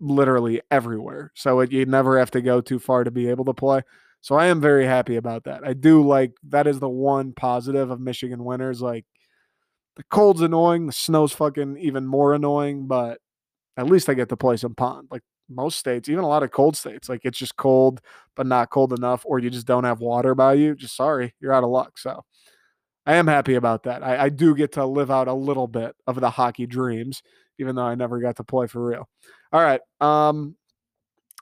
literally 0.00 0.60
everywhere, 0.70 1.32
so 1.34 1.60
it, 1.60 1.72
you 1.72 1.86
never 1.86 2.18
have 2.18 2.30
to 2.32 2.42
go 2.42 2.60
too 2.60 2.78
far 2.78 3.04
to 3.04 3.10
be 3.10 3.28
able 3.28 3.44
to 3.46 3.54
play. 3.54 3.82
So 4.20 4.36
I 4.36 4.46
am 4.46 4.60
very 4.60 4.86
happy 4.86 5.16
about 5.16 5.44
that. 5.44 5.66
I 5.66 5.72
do 5.72 6.06
like 6.06 6.32
that 6.48 6.66
is 6.66 6.78
the 6.78 6.88
one 6.88 7.32
positive 7.32 7.90
of 7.90 8.00
Michigan 8.00 8.44
winters. 8.44 8.80
Like 8.80 9.04
the 9.96 10.04
cold's 10.04 10.40
annoying, 10.40 10.86
the 10.86 10.92
snow's 10.92 11.32
fucking 11.32 11.78
even 11.78 12.06
more 12.06 12.34
annoying, 12.34 12.86
but 12.86 13.20
at 13.76 13.86
least 13.86 14.08
I 14.08 14.14
get 14.14 14.28
to 14.28 14.36
play 14.36 14.56
some 14.56 14.74
pond. 14.74 15.08
Like 15.10 15.22
most 15.48 15.78
states, 15.78 16.08
even 16.08 16.24
a 16.24 16.28
lot 16.28 16.42
of 16.42 16.50
cold 16.50 16.76
states, 16.76 17.08
like 17.08 17.22
it's 17.24 17.38
just 17.38 17.56
cold, 17.56 18.00
but 18.36 18.46
not 18.46 18.70
cold 18.70 18.92
enough, 18.92 19.22
or 19.24 19.38
you 19.38 19.50
just 19.50 19.66
don't 19.66 19.84
have 19.84 20.00
water 20.00 20.34
by 20.34 20.54
you. 20.54 20.74
Just 20.74 20.96
sorry, 20.96 21.34
you're 21.40 21.52
out 21.52 21.64
of 21.64 21.70
luck. 21.70 21.98
So 21.98 22.24
I 23.06 23.14
am 23.14 23.26
happy 23.26 23.54
about 23.54 23.84
that. 23.84 24.02
I, 24.02 24.24
I 24.24 24.28
do 24.28 24.54
get 24.54 24.72
to 24.72 24.86
live 24.86 25.10
out 25.10 25.28
a 25.28 25.34
little 25.34 25.66
bit 25.66 25.94
of 26.06 26.20
the 26.20 26.30
hockey 26.30 26.66
dreams, 26.66 27.22
even 27.58 27.74
though 27.74 27.82
I 27.82 27.94
never 27.94 28.20
got 28.20 28.36
to 28.36 28.44
play 28.44 28.66
for 28.66 28.84
real. 28.84 29.08
All 29.52 29.60
right. 29.60 29.80
Um, 30.00 30.56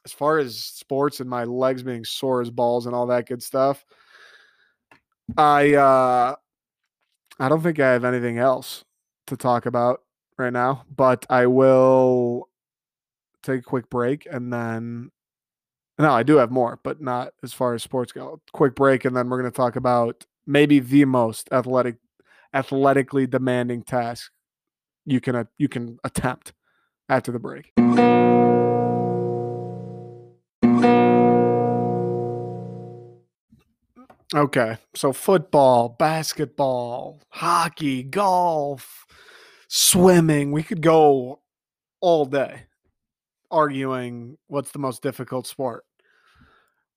as 0.04 0.12
far 0.12 0.38
as 0.38 0.58
sports 0.58 1.20
and 1.20 1.28
my 1.28 1.44
legs 1.44 1.82
being 1.82 2.04
sore 2.04 2.40
as 2.40 2.50
balls 2.50 2.86
and 2.86 2.94
all 2.94 3.06
that 3.08 3.28
good 3.28 3.42
stuff, 3.42 3.84
I 5.36 5.74
uh 5.74 6.34
I 7.38 7.48
don't 7.48 7.62
think 7.62 7.80
I 7.80 7.92
have 7.92 8.04
anything 8.04 8.38
else 8.38 8.84
to 9.28 9.36
talk 9.36 9.66
about 9.66 10.02
right 10.36 10.52
now, 10.52 10.84
but 10.94 11.24
I 11.30 11.46
will 11.46 12.49
take 13.42 13.60
a 13.60 13.64
quick 13.64 13.90
break 13.90 14.26
and 14.30 14.52
then 14.52 15.10
no, 15.98 16.12
I 16.12 16.22
do 16.22 16.36
have 16.36 16.50
more, 16.50 16.80
but 16.82 17.02
not 17.02 17.34
as 17.42 17.52
far 17.52 17.74
as 17.74 17.82
sports 17.82 18.10
go. 18.10 18.40
Quick 18.52 18.74
break 18.74 19.04
and 19.04 19.14
then 19.14 19.28
we're 19.28 19.38
going 19.38 19.50
to 19.50 19.56
talk 19.56 19.76
about 19.76 20.24
maybe 20.46 20.80
the 20.80 21.04
most 21.04 21.48
athletic 21.52 21.96
athletically 22.54 23.26
demanding 23.26 23.82
task 23.82 24.32
you 25.06 25.20
can 25.20 25.36
uh, 25.36 25.44
you 25.58 25.68
can 25.68 25.98
attempt 26.04 26.52
after 27.08 27.32
the 27.32 27.38
break. 27.38 27.72
Okay, 34.32 34.76
so 34.94 35.12
football, 35.12 35.88
basketball, 35.88 37.20
hockey, 37.30 38.04
golf, 38.04 39.04
swimming. 39.66 40.52
We 40.52 40.62
could 40.62 40.82
go 40.82 41.40
all 42.00 42.24
day 42.26 42.66
arguing 43.50 44.38
what's 44.48 44.70
the 44.72 44.78
most 44.78 45.02
difficult 45.02 45.46
sport. 45.46 45.84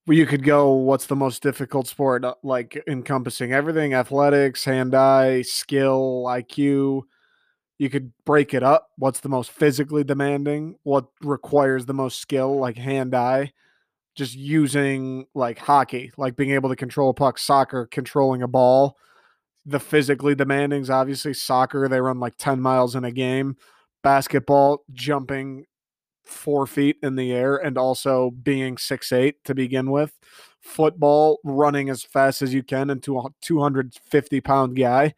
You 0.06 0.26
could 0.26 0.44
go 0.44 0.72
what's 0.72 1.06
the 1.06 1.16
most 1.16 1.42
difficult 1.42 1.88
sport, 1.88 2.26
uh, 2.26 2.36
like 2.44 2.82
encompassing 2.88 3.54
everything 3.54 3.94
athletics, 3.94 4.66
hand 4.66 4.94
eye, 4.94 5.44
skill, 5.44 6.26
IQ. 6.28 7.04
You 7.78 7.90
could 7.90 8.12
break 8.26 8.54
it 8.54 8.64
up. 8.64 8.90
What's 8.98 9.22
the 9.22 9.30
most 9.30 9.52
physically 9.52 10.04
demanding? 10.04 10.76
What 10.84 11.06
requires 11.22 11.86
the 11.86 11.94
most 11.94 12.20
skill, 12.20 12.58
like 12.58 12.78
hand 12.78 13.16
eye? 13.16 13.54
just 14.16 14.36
using 14.36 15.26
like 15.34 15.58
hockey, 15.58 16.12
like 16.18 16.36
being 16.36 16.52
able 16.52 16.70
to 16.70 16.76
control 16.76 17.10
a 17.10 17.14
puck, 17.14 17.38
soccer, 17.40 17.88
controlling 17.88 18.42
a 18.44 18.48
ball. 18.48 18.98
The 19.66 19.80
physically 19.80 20.36
demanding 20.36 20.82
is 20.82 20.90
obviously, 20.90 21.34
soccer, 21.34 21.88
they 21.88 22.02
run 22.02 22.20
like 22.20 22.36
10 22.38 22.60
miles 22.60 22.96
in 22.96 23.06
a 23.06 23.12
game. 23.12 23.58
Basketball, 24.04 24.84
jumping 24.92 25.66
four 26.24 26.66
feet 26.66 26.98
in 27.04 27.16
the 27.16 27.32
air 27.32 27.58
and 27.58 27.78
also 27.78 28.32
being 28.32 28.78
six 28.78 29.12
eight 29.12 29.44
to 29.46 29.56
begin 29.56 29.92
with. 29.92 30.18
Football, 30.62 31.40
running 31.44 31.90
as 31.90 32.04
fast 32.04 32.42
as 32.42 32.54
you 32.54 32.64
can 32.64 32.90
into 32.90 33.20
a 33.20 33.30
250 33.42 34.42
pound 34.42 34.76
guy. 34.76 35.14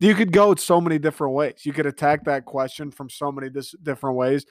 You 0.00 0.14
could 0.14 0.32
go 0.32 0.54
so 0.54 0.80
many 0.80 0.98
different 0.98 1.34
ways. 1.34 1.60
You 1.64 1.72
could 1.72 1.86
attack 1.86 2.24
that 2.24 2.44
question 2.44 2.90
from 2.90 3.10
so 3.10 3.32
many 3.32 3.50
dis- 3.50 3.74
different 3.82 4.16
ways 4.16 4.46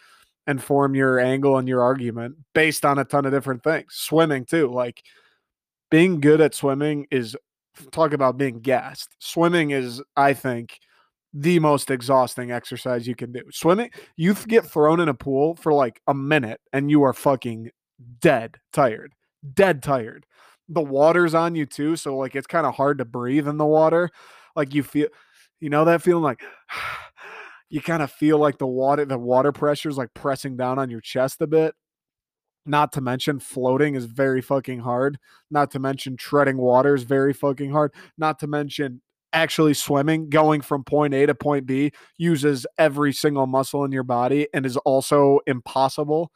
and 0.46 0.64
form 0.64 0.94
your 0.94 1.20
angle 1.20 1.58
and 1.58 1.68
your 1.68 1.82
argument 1.82 2.36
based 2.54 2.86
on 2.86 3.00
a 3.00 3.06
ton 3.06 3.26
of 3.26 3.32
different 3.32 3.64
things. 3.64 3.94
Swimming 3.94 4.46
too, 4.46 4.68
like 4.68 5.04
being 5.90 6.20
good 6.20 6.42
at 6.42 6.54
swimming 6.54 7.08
is 7.12 7.36
talk 7.92 8.14
about 8.14 8.38
being 8.38 8.60
gassed. 8.60 9.16
Swimming 9.20 9.72
is, 9.72 10.02
I 10.16 10.34
think, 10.34 10.80
the 11.40 11.60
most 11.60 11.92
exhausting 11.92 12.52
exercise 12.52 13.08
you 13.08 13.14
can 13.14 13.32
do. 13.32 13.44
Swimming, 13.52 13.92
you 14.16 14.34
get 14.34 14.66
thrown 14.66 15.00
in 15.00 15.08
a 15.08 15.14
pool 15.14 15.56
for 15.56 15.72
like 15.72 16.02
a 16.08 16.14
minute 16.14 16.60
and 16.74 16.90
you 16.90 17.04
are 17.04 17.14
fucking 17.14 17.70
dead 18.20 18.58
tired. 18.74 19.14
Dead 19.54 19.84
tired. 19.84 20.26
The 20.68 20.82
water's 20.82 21.36
on 21.36 21.54
you 21.54 21.68
too, 21.68 21.96
so 21.96 22.18
like 22.18 22.36
it's 22.36 22.48
kind 22.48 22.66
of 22.66 22.74
hard 22.74 22.98
to 22.98 23.06
breathe 23.06 23.48
in 23.48 23.58
the 23.58 23.68
water. 23.68 24.10
Like 24.56 24.74
you 24.74 24.82
feel 24.82 25.10
you 25.60 25.70
know 25.70 25.86
that 25.86 26.02
feeling 26.02 26.24
like 26.24 26.42
you 27.70 27.82
kind 27.82 28.02
of 28.02 28.12
feel 28.12 28.40
like 28.40 28.58
the 28.58 28.66
water 28.66 29.06
the 29.06 29.18
water 29.18 29.52
pressure 29.52 29.90
is 29.90 29.98
like 29.98 30.14
pressing 30.16 30.58
down 30.58 30.80
on 30.80 30.90
your 30.90 31.02
chest 31.02 31.40
a 31.42 31.48
bit 31.48 31.76
not 32.66 32.92
to 32.92 33.02
mention 33.02 33.40
floating 33.40 33.96
is 33.96 34.06
very 34.06 34.42
fucking 34.42 34.80
hard 34.80 35.18
not 35.50 35.72
to 35.72 35.80
mention 35.80 36.18
treading 36.18 36.58
water 36.58 36.96
is 36.96 37.04
very 37.04 37.34
fucking 37.34 37.72
hard 37.72 37.94
not 38.18 38.40
to 38.40 38.48
mention 38.48 39.02
actually 39.34 39.74
swimming 39.74 40.30
going 40.30 40.62
from 40.62 40.84
point 40.84 41.14
a 41.14 41.26
to 41.26 41.36
point 41.36 41.66
b 41.66 41.92
uses 42.18 42.66
every 42.78 43.12
single 43.12 43.46
muscle 43.46 43.84
in 43.84 43.92
your 43.92 44.04
body 44.04 44.48
and 44.54 44.66
is 44.66 44.78
also 44.78 45.40
impossible 45.48 46.32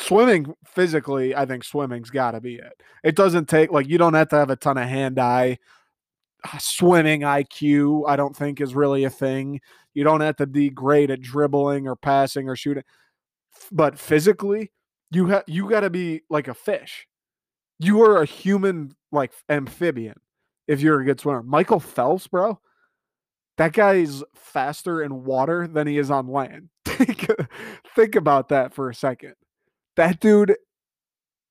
swimming 0.00 0.54
physically 0.64 1.34
i 1.34 1.44
think 1.44 1.64
swimming's 1.64 2.10
got 2.10 2.32
to 2.32 2.40
be 2.40 2.54
it 2.56 2.80
it 3.02 3.16
doesn't 3.16 3.48
take 3.48 3.70
like 3.70 3.88
you 3.88 3.98
don't 3.98 4.14
have 4.14 4.28
to 4.28 4.36
have 4.36 4.50
a 4.50 4.56
ton 4.56 4.78
of 4.78 4.88
hand 4.88 5.18
eye 5.18 5.58
ah, 6.44 6.58
swimming 6.60 7.20
IQ, 7.20 8.08
I 8.08 8.16
don't 8.16 8.36
think 8.36 8.60
is 8.60 8.74
really 8.74 9.04
a 9.04 9.10
thing. 9.10 9.60
You 9.94 10.04
don't 10.04 10.20
have 10.22 10.36
to 10.36 10.46
be 10.46 10.70
great 10.70 11.10
at 11.10 11.20
dribbling 11.20 11.86
or 11.86 11.96
passing 11.96 12.48
or 12.48 12.56
shooting. 12.56 12.84
But 13.70 13.98
physically, 13.98 14.72
you 15.10 15.26
have 15.26 15.44
you 15.46 15.68
got 15.68 15.80
to 15.80 15.90
be 15.90 16.22
like 16.30 16.48
a 16.48 16.54
fish. 16.54 17.06
You 17.78 18.02
are 18.02 18.22
a 18.22 18.26
human 18.26 18.96
like 19.12 19.32
amphibian 19.48 20.16
if 20.66 20.80
you're 20.80 21.00
a 21.00 21.04
good 21.04 21.20
swimmer. 21.20 21.42
Michael 21.42 21.80
Phelps, 21.80 22.26
bro. 22.26 22.60
That 23.58 23.72
guy's 23.72 24.22
faster 24.34 25.02
in 25.02 25.24
water 25.24 25.66
than 25.66 25.86
he 25.86 25.98
is 25.98 26.10
on 26.10 26.28
land. 26.28 26.70
think, 26.84 27.26
think 27.94 28.16
about 28.16 28.48
that 28.48 28.72
for 28.72 28.88
a 28.88 28.94
second. 28.94 29.34
That 29.96 30.20
dude, 30.20 30.56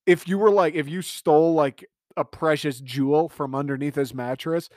if 0.06 0.28
you 0.28 0.38
were 0.38 0.52
like, 0.52 0.74
if 0.74 0.90
you 0.90 1.02
stole 1.02 1.54
like 1.54 1.86
a 2.18 2.26
precious 2.26 2.80
jewel 2.80 3.30
from 3.30 3.56
underneath 3.56 3.96
his 3.96 4.14
mattress 4.14 4.68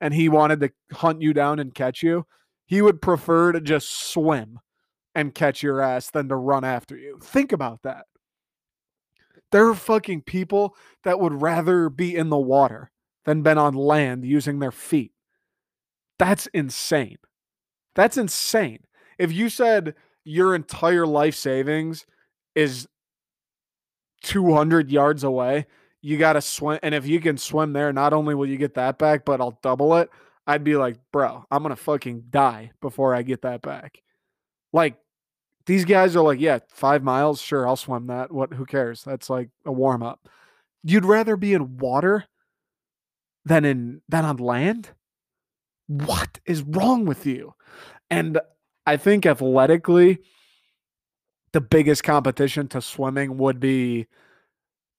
and 0.00 0.12
he 0.12 0.28
wanted 0.28 0.60
to 0.60 0.72
hunt 0.92 1.22
you 1.22 1.32
down 1.32 1.58
and 1.58 1.74
catch 1.74 2.02
you, 2.02 2.26
he 2.66 2.82
would 2.82 3.00
prefer 3.00 3.52
to 3.52 3.60
just 3.60 4.10
swim 4.12 4.60
and 5.14 5.34
catch 5.34 5.62
your 5.62 5.80
ass 5.80 6.10
than 6.10 6.28
to 6.28 6.36
run 6.36 6.64
after 6.64 6.96
you. 6.96 7.18
Think 7.22 7.52
about 7.52 7.82
that. 7.82 8.06
There 9.52 9.68
are 9.68 9.74
fucking 9.74 10.22
people 10.22 10.76
that 11.04 11.20
would 11.20 11.40
rather 11.40 11.88
be 11.88 12.16
in 12.16 12.28
the 12.28 12.38
water 12.38 12.90
than 13.24 13.42
been 13.42 13.58
on 13.58 13.74
land 13.74 14.24
using 14.24 14.58
their 14.58 14.72
feet. 14.72 15.12
That's 16.18 16.46
insane. 16.48 17.18
That's 17.94 18.16
insane. 18.16 18.80
If 19.18 19.32
you 19.32 19.48
said 19.48 19.94
your 20.24 20.54
entire 20.54 21.06
life 21.06 21.34
savings 21.34 22.06
is 22.54 22.88
200 24.22 24.90
yards 24.90 25.24
away 25.24 25.66
you 26.04 26.18
got 26.18 26.34
to 26.34 26.42
swim. 26.42 26.78
And 26.82 26.94
if 26.94 27.06
you 27.06 27.18
can 27.18 27.38
swim 27.38 27.72
there, 27.72 27.90
not 27.90 28.12
only 28.12 28.34
will 28.34 28.44
you 28.44 28.58
get 28.58 28.74
that 28.74 28.98
back, 28.98 29.24
but 29.24 29.40
I'll 29.40 29.58
double 29.62 29.94
it. 29.96 30.10
I'd 30.46 30.62
be 30.62 30.76
like, 30.76 30.98
bro, 31.10 31.46
I'm 31.50 31.62
going 31.62 31.74
to 31.74 31.82
fucking 31.82 32.24
die 32.28 32.72
before 32.82 33.14
I 33.14 33.22
get 33.22 33.40
that 33.40 33.62
back. 33.62 34.02
Like, 34.70 34.96
These 35.64 35.86
guys 35.86 36.14
are 36.14 36.22
like, 36.22 36.40
yeah, 36.40 36.58
five 36.68 37.02
miles, 37.02 37.40
sure, 37.40 37.66
I'll 37.66 37.76
swim 37.76 38.08
that. 38.08 38.30
What? 38.30 38.52
Who 38.52 38.66
cares? 38.66 39.02
That's 39.02 39.30
like 39.30 39.48
a 39.64 39.72
warm 39.72 40.02
up. 40.02 40.28
You'd 40.82 41.06
rather 41.06 41.38
be 41.38 41.54
in 41.54 41.78
water 41.78 42.26
than 43.44 43.64
in 43.64 44.00
than 44.08 44.24
on 44.24 44.36
land. 44.36 44.90
What 45.86 46.40
is 46.46 46.62
wrong 46.62 47.04
with 47.04 47.26
you? 47.26 47.54
And 48.10 48.40
I 48.86 48.96
think 48.96 49.26
athletically, 49.26 50.18
the 51.52 51.60
biggest 51.60 52.02
competition 52.02 52.68
to 52.68 52.80
swimming 52.80 53.38
would 53.38 53.60
be 53.60 54.06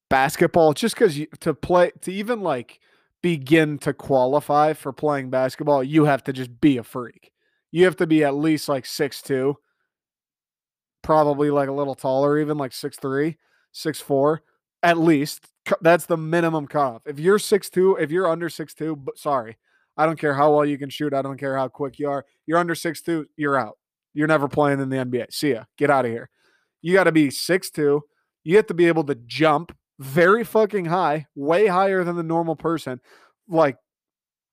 basketball. 0.10 0.74
Just 0.74 0.96
because 0.96 1.20
to 1.40 1.54
play 1.54 1.92
to 2.02 2.12
even 2.12 2.42
like 2.42 2.80
begin 3.22 3.80
to 3.80 3.94
qualify 3.94 4.74
for 4.74 4.94
playing 4.94 5.30
basketball, 5.30 5.84
you 5.84 6.06
have 6.06 6.24
to 6.26 6.34
just 6.34 6.62
be 6.62 6.78
a 6.78 6.84
freak. 6.84 7.32
You 7.72 7.86
have 7.86 7.96
to 7.98 8.08
be 8.08 8.24
at 8.24 8.36
least 8.36 8.70
like 8.70 8.86
six 8.86 9.22
two 9.22 9.58
probably 11.06 11.52
like 11.52 11.70
a 11.70 11.72
little 11.72 11.94
taller, 11.94 12.40
even 12.40 12.58
like 12.58 12.74
six 12.74 12.98
three, 12.98 13.38
six 13.72 14.02
four, 14.02 14.42
at 14.86 14.98
least. 15.00 15.50
That's 15.82 16.06
the 16.06 16.16
minimum 16.16 16.68
cutoff. 16.68 17.02
If 17.08 17.20
you're 17.20 17.40
six 17.40 17.70
two, 17.72 17.96
if 17.96 18.12
you're 18.12 18.28
under 18.28 18.50
six 18.50 18.76
two, 18.76 18.96
but 18.96 19.18
sorry, 19.18 19.58
I 19.98 20.06
don't 20.06 20.20
care 20.20 20.36
how 20.36 20.54
well 20.54 20.66
you 20.66 20.78
can 20.78 20.92
shoot. 20.92 21.14
I 21.14 21.24
don't 21.24 21.38
care 21.38 21.58
how 21.58 21.68
quick 21.68 21.98
you 21.98 22.08
are. 22.08 22.24
You're 22.46 22.60
under 22.60 22.76
six 22.76 23.02
two, 23.02 23.26
you're 23.36 23.58
out. 23.58 23.78
You're 24.14 24.28
never 24.28 24.48
playing 24.48 24.80
in 24.80 24.90
the 24.90 24.98
NBA. 24.98 25.34
See 25.34 25.54
ya. 25.54 25.64
Get 25.78 25.90
out 25.90 26.06
of 26.06 26.12
here. 26.12 26.30
You 26.84 26.94
got 26.94 27.06
to 27.06 27.12
be 27.12 27.32
six 27.32 27.72
two. 27.72 28.04
You 28.44 28.58
have 28.58 28.68
to 28.68 28.76
be 28.76 28.88
able 28.88 29.04
to 29.06 29.16
jump 29.16 29.76
very 29.98 30.44
fucking 30.44 30.86
high, 30.86 31.26
way 31.34 31.66
higher 31.66 32.04
than 32.04 32.16
the 32.16 32.24
normal 32.24 32.56
person. 32.56 33.02
Like, 33.48 33.78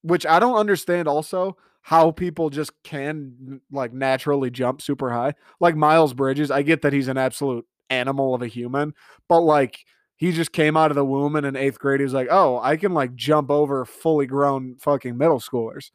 which 0.02 0.24
I 0.24 0.38
don't 0.38 0.56
understand 0.56 1.08
also 1.08 1.58
how 1.82 2.10
people 2.10 2.48
just 2.48 2.72
can 2.84 3.60
like 3.70 3.92
naturally 3.92 4.50
jump 4.50 4.80
super 4.80 5.10
high. 5.10 5.34
Like 5.60 5.76
Miles 5.76 6.14
Bridges, 6.14 6.50
I 6.50 6.62
get 6.62 6.82
that 6.82 6.94
he's 6.94 7.08
an 7.08 7.18
absolute 7.18 7.66
animal 7.90 8.34
of 8.34 8.40
a 8.40 8.46
human, 8.46 8.94
but 9.28 9.40
like 9.40 9.84
he 10.22 10.30
just 10.30 10.52
came 10.52 10.76
out 10.76 10.92
of 10.92 10.94
the 10.94 11.04
womb 11.04 11.34
and 11.34 11.44
in 11.44 11.56
eighth 11.56 11.80
grade, 11.80 11.98
he 11.98 12.04
was 12.04 12.12
like, 12.14 12.28
oh, 12.30 12.60
I 12.60 12.76
can 12.76 12.94
like 12.94 13.16
jump 13.16 13.50
over 13.50 13.84
fully 13.84 14.24
grown 14.24 14.76
fucking 14.76 15.18
middle 15.18 15.40
schoolers. 15.40 15.90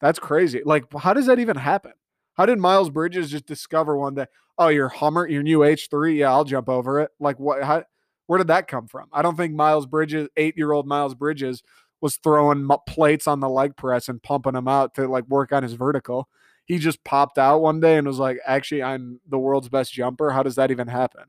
That's 0.00 0.18
crazy. 0.18 0.62
Like, 0.64 0.92
how 0.98 1.14
does 1.14 1.26
that 1.26 1.38
even 1.38 1.54
happen? 1.54 1.92
How 2.34 2.44
did 2.44 2.58
Miles 2.58 2.90
Bridges 2.90 3.30
just 3.30 3.46
discover 3.46 3.96
one 3.96 4.16
day, 4.16 4.26
oh, 4.58 4.66
your 4.66 4.88
Hummer, 4.88 5.28
your 5.28 5.44
new 5.44 5.60
H3? 5.60 6.16
Yeah, 6.16 6.32
I'll 6.32 6.42
jump 6.42 6.68
over 6.68 6.98
it. 6.98 7.12
Like, 7.20 7.38
what? 7.38 7.62
How, 7.62 7.84
where 8.26 8.38
did 8.38 8.48
that 8.48 8.66
come 8.66 8.88
from? 8.88 9.10
I 9.12 9.22
don't 9.22 9.36
think 9.36 9.54
Miles 9.54 9.86
Bridges, 9.86 10.28
eight 10.36 10.56
year 10.56 10.72
old 10.72 10.88
Miles 10.88 11.14
Bridges, 11.14 11.62
was 12.00 12.16
throwing 12.16 12.68
plates 12.88 13.28
on 13.28 13.38
the 13.38 13.48
leg 13.48 13.76
press 13.76 14.08
and 14.08 14.20
pumping 14.20 14.54
them 14.54 14.66
out 14.66 14.96
to 14.96 15.06
like 15.06 15.28
work 15.28 15.52
on 15.52 15.62
his 15.62 15.74
vertical. 15.74 16.28
He 16.64 16.78
just 16.78 17.04
popped 17.04 17.38
out 17.38 17.60
one 17.62 17.78
day 17.78 17.96
and 17.96 18.08
was 18.08 18.18
like, 18.18 18.38
actually, 18.44 18.82
I'm 18.82 19.20
the 19.28 19.38
world's 19.38 19.68
best 19.68 19.92
jumper. 19.92 20.30
How 20.30 20.42
does 20.42 20.56
that 20.56 20.72
even 20.72 20.88
happen? 20.88 21.26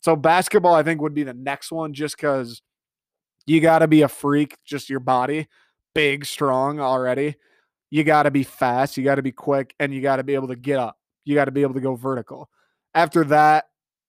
So, 0.00 0.16
basketball, 0.16 0.74
I 0.74 0.82
think, 0.82 1.00
would 1.00 1.14
be 1.14 1.24
the 1.24 1.34
next 1.34 1.70
one 1.72 1.92
just 1.92 2.16
because 2.16 2.62
you 3.46 3.60
got 3.60 3.80
to 3.80 3.88
be 3.88 4.02
a 4.02 4.08
freak, 4.08 4.56
just 4.64 4.90
your 4.90 5.00
body, 5.00 5.48
big, 5.94 6.24
strong 6.24 6.80
already. 6.80 7.36
You 7.90 8.04
got 8.04 8.22
to 8.22 8.30
be 8.30 8.44
fast, 8.44 8.96
you 8.96 9.04
got 9.04 9.16
to 9.16 9.22
be 9.22 9.32
quick, 9.32 9.74
and 9.80 9.92
you 9.92 10.00
got 10.00 10.16
to 10.16 10.22
be 10.22 10.34
able 10.34 10.48
to 10.48 10.56
get 10.56 10.78
up. 10.78 10.96
You 11.24 11.34
got 11.34 11.46
to 11.46 11.50
be 11.50 11.62
able 11.62 11.74
to 11.74 11.80
go 11.80 11.96
vertical. 11.96 12.48
After 12.94 13.24
that, 13.24 13.66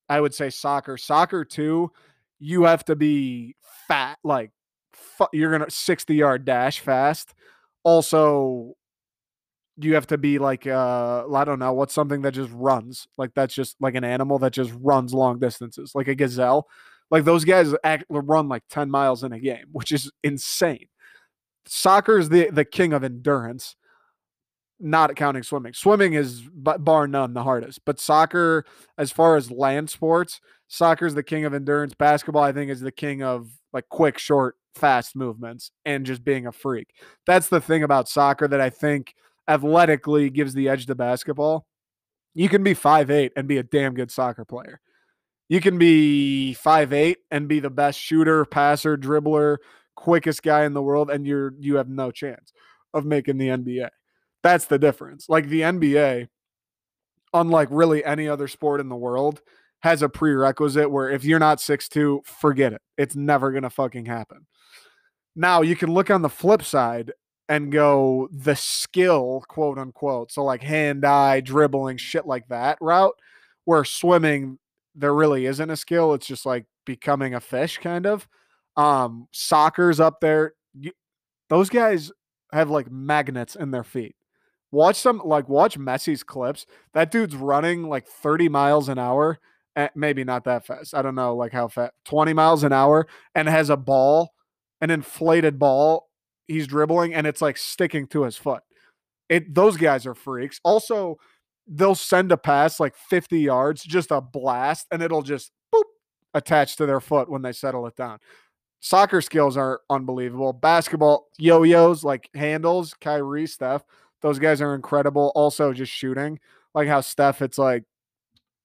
I 0.07 0.21
would 0.21 0.33
say 0.33 0.49
soccer. 0.49 0.97
Soccer, 0.97 1.43
too, 1.43 1.91
you 2.39 2.63
have 2.63 2.85
to 2.85 2.95
be 2.95 3.55
fat, 3.87 4.17
like 4.23 4.51
you're 5.33 5.51
gonna 5.51 5.69
60 5.69 6.15
yard 6.15 6.45
dash 6.45 6.79
fast. 6.79 7.33
Also, 7.83 8.75
you 9.77 9.95
have 9.95 10.07
to 10.07 10.17
be 10.17 10.37
like 10.37 10.67
uh 10.67 11.25
I 11.33 11.43
don't 11.43 11.59
know 11.59 11.73
what's 11.73 11.93
something 11.93 12.21
that 12.21 12.33
just 12.33 12.51
runs 12.53 13.07
like 13.17 13.31
that's 13.33 13.53
just 13.53 13.77
like 13.79 13.95
an 13.95 14.03
animal 14.03 14.37
that 14.39 14.53
just 14.53 14.71
runs 14.79 15.13
long 15.13 15.39
distances 15.39 15.93
like 15.95 16.07
a 16.07 16.15
gazelle. 16.15 16.67
Like 17.09 17.25
those 17.25 17.43
guys 17.43 17.73
act, 17.83 18.05
run 18.09 18.47
like 18.47 18.63
10 18.69 18.89
miles 18.89 19.23
in 19.25 19.33
a 19.33 19.39
game, 19.39 19.65
which 19.73 19.91
is 19.91 20.09
insane. 20.23 20.87
Soccer 21.65 22.17
is 22.17 22.29
the 22.29 22.49
the 22.49 22.65
king 22.65 22.93
of 22.93 23.03
endurance 23.03 23.75
not 24.81 25.15
counting 25.15 25.43
swimming. 25.43 25.73
Swimming 25.73 26.13
is 26.13 26.41
bar 26.53 27.07
none 27.07 27.33
the 27.33 27.43
hardest, 27.43 27.81
but 27.85 27.99
soccer, 27.99 28.65
as 28.97 29.11
far 29.11 29.35
as 29.35 29.51
land 29.51 29.89
sports, 29.89 30.41
soccer 30.67 31.05
is 31.05 31.13
the 31.13 31.23
king 31.23 31.45
of 31.45 31.53
endurance. 31.53 31.93
Basketball, 31.93 32.43
I 32.43 32.51
think, 32.51 32.71
is 32.71 32.81
the 32.81 32.91
king 32.91 33.21
of 33.21 33.49
like 33.73 33.87
quick, 33.89 34.17
short, 34.17 34.55
fast 34.75 35.15
movements 35.15 35.71
and 35.85 36.05
just 36.05 36.23
being 36.23 36.47
a 36.47 36.51
freak. 36.51 36.87
That's 37.25 37.49
the 37.49 37.61
thing 37.61 37.83
about 37.83 38.09
soccer 38.09 38.47
that 38.47 38.61
I 38.61 38.69
think 38.69 39.13
athletically 39.47 40.29
gives 40.29 40.53
the 40.53 40.69
edge 40.69 40.85
to 40.85 40.95
basketball. 40.95 41.65
You 42.33 42.49
can 42.49 42.63
be 42.63 42.73
five 42.73 43.11
eight 43.11 43.33
and 43.35 43.47
be 43.47 43.57
a 43.57 43.63
damn 43.63 43.93
good 43.93 44.11
soccer 44.11 44.45
player. 44.45 44.79
You 45.49 45.59
can 45.59 45.77
be 45.77 46.53
five 46.53 46.93
eight 46.93 47.19
and 47.29 47.47
be 47.47 47.59
the 47.59 47.69
best 47.69 47.99
shooter, 47.99 48.45
passer, 48.45 48.97
dribbler, 48.97 49.57
quickest 49.95 50.43
guy 50.43 50.63
in 50.63 50.73
the 50.73 50.81
world, 50.81 51.09
and 51.09 51.25
you're 51.25 51.53
you 51.59 51.75
have 51.75 51.89
no 51.89 52.11
chance 52.11 52.53
of 52.93 53.05
making 53.05 53.37
the 53.37 53.49
NBA. 53.49 53.89
That's 54.43 54.65
the 54.65 54.79
difference. 54.79 55.27
Like 55.27 55.47
the 55.47 55.61
NBA, 55.61 56.27
unlike 57.33 57.67
really 57.71 58.03
any 58.03 58.27
other 58.27 58.47
sport 58.47 58.79
in 58.79 58.89
the 58.89 58.95
world, 58.95 59.41
has 59.81 60.01
a 60.01 60.09
prerequisite 60.09 60.89
where 60.89 61.09
if 61.09 61.25
you're 61.25 61.39
not 61.39 61.59
six 61.59 61.89
two, 61.89 62.21
forget 62.23 62.73
it. 62.73 62.81
It's 62.97 63.15
never 63.15 63.59
to 63.59 63.69
fucking 63.69 64.05
happen. 64.05 64.47
Now, 65.35 65.61
you 65.61 65.75
can 65.75 65.93
look 65.93 66.09
on 66.09 66.21
the 66.21 66.29
flip 66.29 66.63
side 66.63 67.11
and 67.51 67.69
go 67.69 68.29
the 68.31 68.55
skill, 68.55 69.43
quote 69.49 69.77
unquote. 69.77 70.31
So, 70.31 70.41
like 70.41 70.63
hand 70.63 71.03
eye, 71.03 71.41
dribbling, 71.41 71.97
shit 71.97 72.25
like 72.25 72.47
that 72.47 72.77
route, 72.79 73.19
where 73.65 73.83
swimming, 73.83 74.57
there 74.95 75.13
really 75.13 75.45
isn't 75.45 75.69
a 75.69 75.75
skill. 75.75 76.13
It's 76.13 76.25
just 76.25 76.45
like 76.45 76.65
becoming 76.85 77.33
a 77.33 77.41
fish, 77.41 77.77
kind 77.79 78.07
of. 78.07 78.25
Um, 78.77 79.27
soccer's 79.33 79.99
up 79.99 80.21
there. 80.21 80.53
You, 80.73 80.93
those 81.49 81.69
guys 81.69 82.09
have 82.53 82.69
like 82.69 82.89
magnets 82.89 83.57
in 83.57 83.71
their 83.71 83.83
feet. 83.83 84.15
Watch 84.71 84.95
some 84.95 85.21
like 85.25 85.49
watch 85.49 85.77
Messi's 85.77 86.23
clips. 86.23 86.65
That 86.93 87.11
dude's 87.11 87.35
running 87.35 87.89
like 87.89 88.07
30 88.07 88.47
miles 88.47 88.87
an 88.87 88.97
hour. 88.97 89.39
Eh, 89.75 89.89
maybe 89.93 90.23
not 90.23 90.45
that 90.45 90.65
fast. 90.65 90.95
I 90.95 91.01
don't 91.01 91.15
know 91.15 91.35
like 91.35 91.51
how 91.51 91.67
fast. 91.67 91.91
20 92.05 92.31
miles 92.31 92.63
an 92.63 92.71
hour 92.71 93.07
and 93.35 93.49
has 93.49 93.69
a 93.69 93.75
ball, 93.75 94.33
an 94.79 94.89
inflated 94.89 95.59
ball. 95.59 96.07
He's 96.51 96.67
dribbling 96.67 97.13
and 97.13 97.25
it's 97.25 97.41
like 97.41 97.57
sticking 97.57 98.07
to 98.07 98.23
his 98.23 98.37
foot. 98.37 98.63
It 99.29 99.53
those 99.53 99.77
guys 99.77 100.05
are 100.05 100.15
freaks. 100.15 100.59
Also, 100.63 101.17
they'll 101.67 101.95
send 101.95 102.31
a 102.31 102.37
pass 102.37 102.79
like 102.79 102.95
50 102.95 103.39
yards, 103.39 103.83
just 103.83 104.11
a 104.11 104.21
blast, 104.21 104.87
and 104.91 105.01
it'll 105.01 105.21
just 105.21 105.51
boop 105.73 105.83
attach 106.33 106.75
to 106.77 106.85
their 106.85 106.99
foot 106.99 107.29
when 107.29 107.41
they 107.41 107.53
settle 107.53 107.87
it 107.87 107.95
down. 107.95 108.19
Soccer 108.81 109.21
skills 109.21 109.57
are 109.57 109.81
unbelievable. 109.89 110.53
Basketball, 110.53 111.27
yo-yos 111.37 112.03
like 112.03 112.29
handles, 112.33 112.93
Kyrie, 112.95 113.47
Steph 113.47 113.83
those 114.21 114.39
guys 114.39 114.61
are 114.61 114.75
incredible. 114.75 115.31
Also, 115.35 115.73
just 115.73 115.91
shooting, 115.91 116.39
like 116.73 116.87
how 116.87 117.01
Steph, 117.01 117.41
it's 117.41 117.57
like 117.57 117.83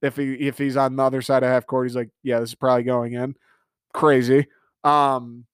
if 0.02 0.16
he 0.16 0.34
if 0.34 0.58
he's 0.58 0.76
on 0.76 0.96
the 0.96 1.02
other 1.02 1.22
side 1.22 1.42
of 1.42 1.48
half 1.48 1.66
court, 1.66 1.88
he's 1.88 1.96
like, 1.96 2.10
yeah, 2.22 2.40
this 2.40 2.50
is 2.50 2.54
probably 2.54 2.84
going 2.84 3.14
in. 3.14 3.34
Crazy. 3.92 4.46
Um, 4.84 5.46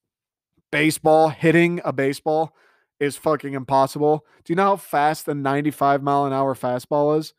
baseball 0.72 1.28
hitting 1.28 1.80
a 1.84 1.92
baseball 1.92 2.56
is 2.98 3.16
fucking 3.16 3.54
impossible. 3.54 4.26
Do 4.44 4.52
you 4.52 4.56
know 4.56 4.70
how 4.70 4.76
fast 4.76 5.26
the 5.26 5.34
95 5.34 6.02
mile 6.02 6.26
an 6.26 6.32
hour 6.32 6.54
fastball 6.56 7.16
is? 7.18 7.34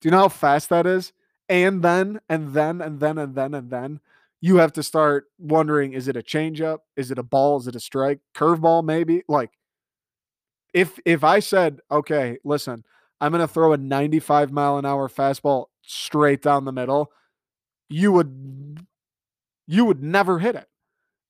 Do 0.00 0.08
you 0.08 0.10
know 0.10 0.22
how 0.22 0.28
fast 0.28 0.68
that 0.70 0.86
is? 0.86 1.12
And 1.48 1.82
then, 1.82 2.20
and 2.28 2.54
then, 2.54 2.80
and 2.80 2.98
then, 2.98 3.18
and 3.18 3.34
then, 3.36 3.54
and 3.54 3.70
then, 3.70 4.00
you 4.40 4.56
have 4.56 4.72
to 4.72 4.82
start 4.82 5.26
wondering: 5.38 5.92
is 5.92 6.08
it 6.08 6.16
a 6.16 6.22
changeup? 6.22 6.78
Is 6.96 7.12
it 7.12 7.18
a 7.18 7.22
ball? 7.22 7.60
Is 7.60 7.68
it 7.68 7.76
a 7.76 7.80
strike? 7.80 8.18
Curveball, 8.34 8.84
maybe? 8.84 9.22
Like 9.28 9.52
if 10.74 10.98
if 11.04 11.24
I 11.24 11.40
said, 11.40 11.80
okay, 11.90 12.38
listen, 12.44 12.84
I'm 13.20 13.32
to 13.32 13.46
throw 13.46 13.72
a 13.72 13.76
95 13.76 14.52
mile 14.52 14.78
an 14.78 14.86
hour 14.86 15.08
fastball 15.08 15.66
straight 15.82 16.42
down 16.42 16.64
the 16.64 16.72
middle, 16.72 17.12
you 17.88 18.12
would 18.12 18.84
you 19.66 19.84
would 19.84 20.02
never 20.02 20.38
hit 20.38 20.56
it. 20.56 20.68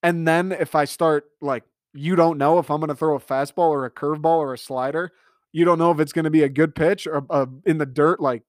And 0.03 0.27
then 0.27 0.51
if 0.51 0.75
I 0.75 0.85
start 0.85 1.25
like 1.41 1.63
you 1.93 2.15
don't 2.15 2.37
know 2.37 2.59
if 2.59 2.69
I'm 2.69 2.79
going 2.79 2.89
to 2.89 2.95
throw 2.95 3.15
a 3.15 3.19
fastball 3.19 3.69
or 3.69 3.85
a 3.85 3.91
curveball 3.91 4.37
or 4.37 4.53
a 4.53 4.57
slider, 4.57 5.11
you 5.51 5.63
don't 5.65 5.79
know 5.79 5.91
if 5.91 5.99
it's 5.99 6.13
going 6.13 6.25
to 6.25 6.31
be 6.31 6.43
a 6.43 6.49
good 6.49 6.75
pitch 6.75 7.07
or 7.07 7.25
uh, 7.29 7.45
in 7.65 7.77
the 7.77 7.85
dirt 7.85 8.19
like 8.19 8.43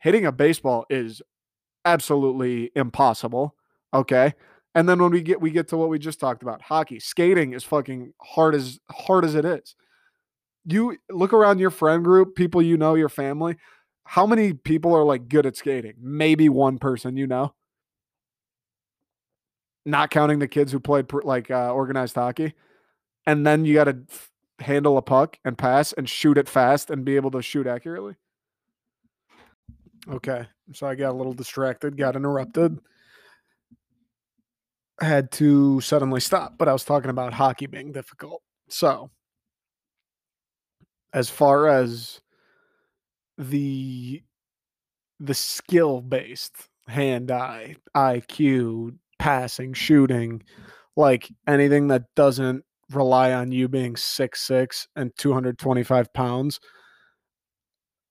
hitting 0.00 0.26
a 0.26 0.32
baseball 0.32 0.84
is 0.90 1.22
absolutely 1.84 2.70
impossible, 2.74 3.54
okay? 3.94 4.34
And 4.74 4.88
then 4.88 5.00
when 5.00 5.12
we 5.12 5.22
get 5.22 5.40
we 5.40 5.50
get 5.50 5.68
to 5.68 5.76
what 5.76 5.88
we 5.88 5.98
just 5.98 6.18
talked 6.20 6.42
about, 6.42 6.62
hockey, 6.62 6.98
skating 6.98 7.52
is 7.52 7.64
fucking 7.64 8.12
hard 8.20 8.54
as 8.54 8.80
hard 8.90 9.24
as 9.24 9.34
it 9.34 9.44
is. 9.44 9.74
You 10.64 10.96
look 11.10 11.32
around 11.32 11.58
your 11.58 11.70
friend 11.70 12.04
group, 12.04 12.34
people 12.36 12.62
you 12.62 12.76
know, 12.76 12.94
your 12.94 13.08
family. 13.08 13.56
How 14.04 14.26
many 14.26 14.52
people 14.54 14.94
are 14.94 15.04
like 15.04 15.28
good 15.28 15.46
at 15.46 15.56
skating? 15.56 15.94
Maybe 16.00 16.48
one 16.48 16.78
person 16.78 17.16
you 17.16 17.26
know. 17.26 17.54
Not 19.84 20.10
counting 20.10 20.38
the 20.38 20.48
kids 20.48 20.72
who 20.72 20.80
played 20.80 21.12
like 21.24 21.50
uh, 21.50 21.72
organized 21.72 22.14
hockey. 22.14 22.54
And 23.26 23.46
then 23.46 23.64
you 23.64 23.74
got 23.74 23.84
to 23.84 23.98
f- 24.08 24.30
handle 24.60 24.96
a 24.96 25.02
puck 25.02 25.38
and 25.44 25.58
pass 25.58 25.92
and 25.92 26.08
shoot 26.08 26.38
it 26.38 26.48
fast 26.48 26.90
and 26.90 27.04
be 27.04 27.16
able 27.16 27.30
to 27.32 27.42
shoot 27.42 27.66
accurately. 27.66 28.16
Okay. 30.08 30.46
So 30.72 30.86
I 30.86 30.94
got 30.94 31.10
a 31.10 31.16
little 31.16 31.32
distracted, 31.32 31.96
got 31.96 32.16
interrupted. 32.16 32.78
Had 35.00 35.32
to 35.32 35.80
suddenly 35.80 36.20
stop, 36.20 36.56
but 36.58 36.68
I 36.68 36.72
was 36.72 36.84
talking 36.84 37.10
about 37.10 37.32
hockey 37.32 37.66
being 37.66 37.92
difficult. 37.92 38.42
So, 38.68 39.10
as 41.12 41.28
far 41.28 41.66
as 41.66 42.20
the 43.36 44.22
the 45.18 45.34
skill 45.34 46.00
based 46.00 46.68
hand 46.86 47.30
eye 47.30 47.76
IQ 47.96 48.96
passing 49.22 49.72
shooting 49.72 50.42
like 50.96 51.28
anything 51.46 51.88
that 51.88 52.02
doesn't 52.16 52.64
rely 52.90 53.32
on 53.32 53.52
you 53.52 53.68
being 53.68 53.94
six 53.94 54.40
six 54.40 54.88
and 54.96 55.12
225 55.16 56.12
pounds 56.12 56.58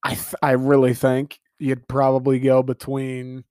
I 0.04 0.16
th- 0.16 0.36
I 0.42 0.52
really 0.52 0.94
think 0.94 1.40
you'd 1.60 1.88
probably 1.88 2.40
go 2.40 2.64
between 2.64 3.44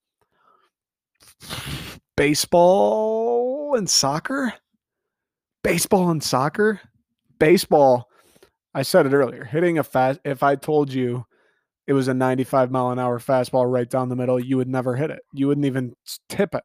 baseball 2.16 3.76
and 3.76 3.88
soccer. 3.88 4.52
Baseball 5.62 6.10
and 6.10 6.22
soccer. 6.22 6.80
Baseball. 7.38 8.08
I 8.74 8.82
said 8.82 9.06
it 9.06 9.12
earlier. 9.12 9.44
Hitting 9.44 9.78
a 9.78 9.84
fast. 9.84 10.20
If 10.24 10.42
I 10.42 10.56
told 10.56 10.92
you 10.92 11.24
it 11.86 11.92
was 11.92 12.08
a 12.08 12.14
95 12.14 12.70
mile 12.70 12.90
an 12.90 12.98
hour 12.98 13.18
fastball 13.18 13.70
right 13.70 13.88
down 13.88 14.08
the 14.08 14.16
middle, 14.16 14.40
you 14.40 14.56
would 14.56 14.68
never 14.68 14.96
hit 14.96 15.10
it. 15.10 15.20
You 15.32 15.48
wouldn't 15.48 15.66
even 15.66 15.94
tip 16.28 16.54
it. 16.54 16.64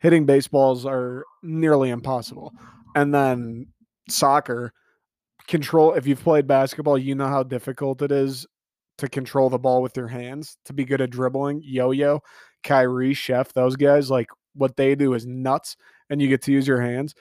Hitting 0.00 0.26
baseballs 0.26 0.86
are 0.86 1.24
nearly 1.42 1.90
impossible. 1.90 2.52
And 2.94 3.14
then 3.14 3.66
soccer 4.08 4.72
control 5.46 5.92
if 5.94 6.06
you've 6.06 6.22
played 6.22 6.46
basketball, 6.46 6.98
you 6.98 7.14
know 7.14 7.28
how 7.28 7.42
difficult 7.42 8.02
it 8.02 8.10
is 8.10 8.46
to 8.98 9.08
control 9.08 9.50
the 9.50 9.58
ball 9.58 9.82
with 9.82 9.96
your 9.96 10.08
hands, 10.08 10.56
to 10.64 10.72
be 10.72 10.84
good 10.84 11.00
at 11.00 11.10
dribbling. 11.10 11.60
Yo 11.64 11.90
yo, 11.90 12.20
Kyrie, 12.62 13.14
Chef, 13.14 13.52
those 13.52 13.76
guys, 13.76 14.10
like 14.10 14.28
what 14.54 14.76
they 14.76 14.94
do 14.94 15.14
is 15.14 15.26
nuts, 15.26 15.76
and 16.08 16.20
you 16.20 16.28
get 16.28 16.42
to 16.42 16.52
use 16.52 16.66
your 16.66 16.80
hands. 16.80 17.14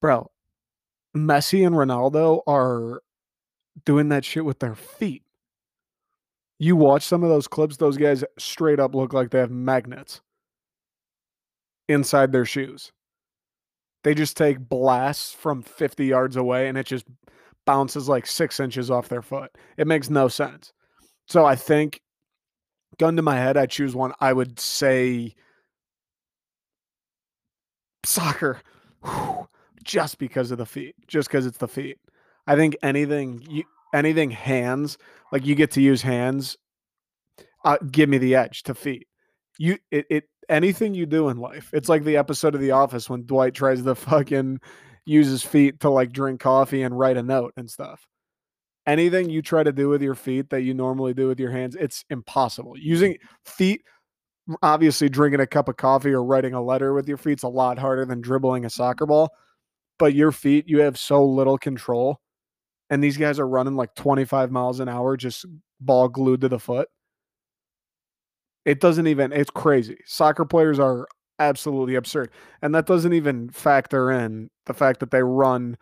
Bro, 0.00 0.30
Messi 1.16 1.66
and 1.66 1.76
Ronaldo 1.76 2.42
are 2.46 3.00
doing 3.84 4.08
that 4.10 4.24
shit 4.24 4.44
with 4.44 4.58
their 4.58 4.74
feet. 4.74 5.22
You 6.58 6.76
watch 6.76 7.02
some 7.02 7.22
of 7.22 7.28
those 7.28 7.48
clips, 7.48 7.76
those 7.76 7.96
guys 7.96 8.24
straight 8.38 8.80
up 8.80 8.94
look 8.94 9.12
like 9.12 9.30
they 9.30 9.40
have 9.40 9.50
magnets 9.50 10.20
inside 11.88 12.32
their 12.32 12.44
shoes. 12.44 12.92
They 14.02 14.14
just 14.14 14.36
take 14.36 14.58
blasts 14.58 15.32
from 15.32 15.62
50 15.62 16.04
yards 16.04 16.36
away 16.36 16.68
and 16.68 16.76
it 16.76 16.86
just 16.86 17.06
bounces 17.64 18.08
like 18.08 18.26
six 18.26 18.60
inches 18.60 18.90
off 18.90 19.08
their 19.08 19.22
foot. 19.22 19.50
It 19.76 19.86
makes 19.86 20.10
no 20.10 20.28
sense. 20.28 20.72
So 21.26 21.44
I 21.46 21.56
think, 21.56 22.00
gun 22.98 23.16
to 23.16 23.22
my 23.22 23.36
head, 23.36 23.56
I 23.56 23.66
choose 23.66 23.94
one. 23.94 24.12
I 24.20 24.32
would 24.32 24.60
say 24.60 25.34
soccer, 28.04 28.60
Whew. 29.04 29.48
just 29.82 30.18
because 30.18 30.50
of 30.50 30.58
the 30.58 30.66
feet, 30.66 30.94
just 31.06 31.28
because 31.28 31.46
it's 31.46 31.58
the 31.58 31.68
feet. 31.68 31.98
I 32.46 32.56
think 32.56 32.76
anything 32.82 33.42
you 33.48 33.64
anything 33.94 34.30
hands 34.30 34.98
like 35.32 35.46
you 35.46 35.54
get 35.54 35.70
to 35.72 35.80
use 35.80 36.02
hands. 36.02 36.56
Uh, 37.64 37.78
give 37.90 38.10
me 38.10 38.18
the 38.18 38.34
edge 38.34 38.62
to 38.64 38.74
feet. 38.74 39.06
You 39.58 39.78
it, 39.90 40.06
it 40.10 40.24
anything 40.48 40.94
you 40.94 41.06
do 41.06 41.28
in 41.28 41.38
life. 41.38 41.70
It's 41.72 41.88
like 41.88 42.04
the 42.04 42.16
episode 42.16 42.54
of 42.54 42.60
The 42.60 42.72
Office 42.72 43.08
when 43.08 43.26
Dwight 43.26 43.54
tries 43.54 43.82
to 43.82 43.94
fucking 43.94 44.60
use 45.04 45.28
his 45.28 45.42
feet 45.42 45.80
to 45.80 45.90
like 45.90 46.12
drink 46.12 46.40
coffee 46.40 46.82
and 46.82 46.98
write 46.98 47.16
a 47.16 47.22
note 47.22 47.52
and 47.56 47.70
stuff 47.70 48.06
anything 48.86 49.30
you 49.30 49.42
try 49.42 49.62
to 49.62 49.72
do 49.72 49.88
with 49.88 50.02
your 50.02 50.14
feet 50.14 50.50
that 50.50 50.62
you 50.62 50.74
normally 50.74 51.14
do 51.14 51.28
with 51.28 51.40
your 51.40 51.50
hands, 51.50 51.76
it's 51.76 52.04
impossible. 52.10 52.74
Using 52.76 53.16
feet, 53.44 53.82
obviously, 54.62 55.08
drinking 55.08 55.40
a 55.40 55.46
cup 55.46 55.68
of 55.68 55.76
coffee 55.76 56.12
or 56.12 56.24
writing 56.24 56.54
a 56.54 56.62
letter 56.62 56.92
with 56.92 57.08
your 57.08 57.16
feet's 57.16 57.42
a 57.42 57.48
lot 57.48 57.78
harder 57.78 58.04
than 58.04 58.20
dribbling 58.20 58.64
a 58.64 58.70
soccer 58.70 59.06
ball. 59.06 59.30
But 59.98 60.14
your 60.14 60.32
feet, 60.32 60.68
you 60.68 60.80
have 60.80 60.98
so 60.98 61.24
little 61.24 61.58
control. 61.58 62.20
And 62.90 63.02
these 63.02 63.16
guys 63.16 63.38
are 63.38 63.48
running 63.48 63.76
like 63.76 63.94
25 63.94 64.50
miles 64.50 64.80
an 64.80 64.88
hour, 64.88 65.16
just 65.16 65.46
ball 65.80 66.08
glued 66.08 66.42
to 66.42 66.48
the 66.48 66.58
foot. 66.58 66.88
It 68.64 68.80
doesn't 68.80 69.06
even, 69.06 69.32
it's 69.32 69.50
crazy. 69.50 69.98
Soccer 70.06 70.44
players 70.44 70.78
are 70.78 71.06
absolutely 71.38 71.94
absurd. 71.94 72.30
And 72.62 72.74
that 72.74 72.86
doesn't 72.86 73.12
even 73.12 73.50
factor 73.50 74.10
in 74.10 74.50
the 74.66 74.74
fact 74.74 75.00
that 75.00 75.10
they 75.10 75.22
run 75.22 75.76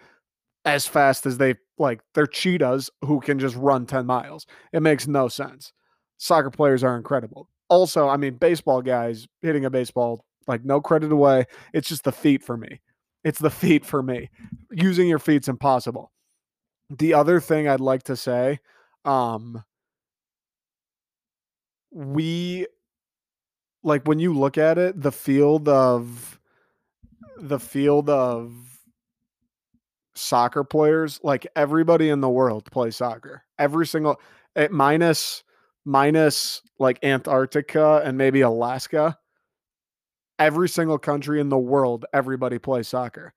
as 0.64 0.86
fast 0.86 1.26
as 1.26 1.38
they 1.38 1.54
like 1.78 2.00
they're 2.14 2.26
cheetahs 2.26 2.88
who 3.02 3.20
can 3.20 3.38
just 3.38 3.56
run 3.56 3.86
10 3.86 4.06
miles. 4.06 4.46
It 4.72 4.80
makes 4.80 5.06
no 5.06 5.28
sense. 5.28 5.72
Soccer 6.18 6.50
players 6.50 6.84
are 6.84 6.96
incredible. 6.96 7.48
Also, 7.68 8.08
I 8.08 8.16
mean, 8.16 8.34
baseball 8.34 8.82
guys 8.82 9.26
hitting 9.40 9.64
a 9.64 9.70
baseball, 9.70 10.24
like 10.46 10.64
no 10.64 10.80
credit 10.80 11.10
away. 11.10 11.46
It's 11.72 11.88
just 11.88 12.04
the 12.04 12.12
feet 12.12 12.42
for 12.42 12.56
me. 12.56 12.80
It's 13.24 13.38
the 13.38 13.50
feet 13.62 13.84
for 13.84 14.02
me. 14.02 14.30
Using 14.70 15.08
your 15.08 15.18
feet's 15.18 15.48
impossible. 15.48 16.12
The 16.90 17.14
other 17.14 17.40
thing 17.40 17.66
I'd 17.66 17.80
like 17.80 18.04
to 18.04 18.16
say, 18.16 18.60
um, 19.04 19.64
we 21.92 22.66
like 23.82 24.06
when 24.06 24.18
you 24.18 24.34
look 24.34 24.58
at 24.58 24.78
it, 24.78 25.00
the 25.00 25.12
field 25.12 25.68
of 25.68 26.40
the 27.38 27.58
field 27.58 28.08
of 28.08 28.52
soccer 30.14 30.64
players, 30.64 31.20
like 31.22 31.46
everybody 31.56 32.08
in 32.08 32.20
the 32.20 32.28
world 32.28 32.70
plays 32.70 32.96
soccer. 32.96 33.44
Every 33.58 33.86
single 33.86 34.20
eh, 34.56 34.68
minus 34.70 35.42
minus 35.84 36.62
like 36.78 37.02
Antarctica 37.02 38.02
and 38.04 38.16
maybe 38.16 38.40
Alaska. 38.40 39.18
Every 40.38 40.68
single 40.68 40.98
country 40.98 41.40
in 41.40 41.48
the 41.48 41.58
world, 41.58 42.04
everybody 42.12 42.58
plays 42.58 42.88
soccer. 42.88 43.32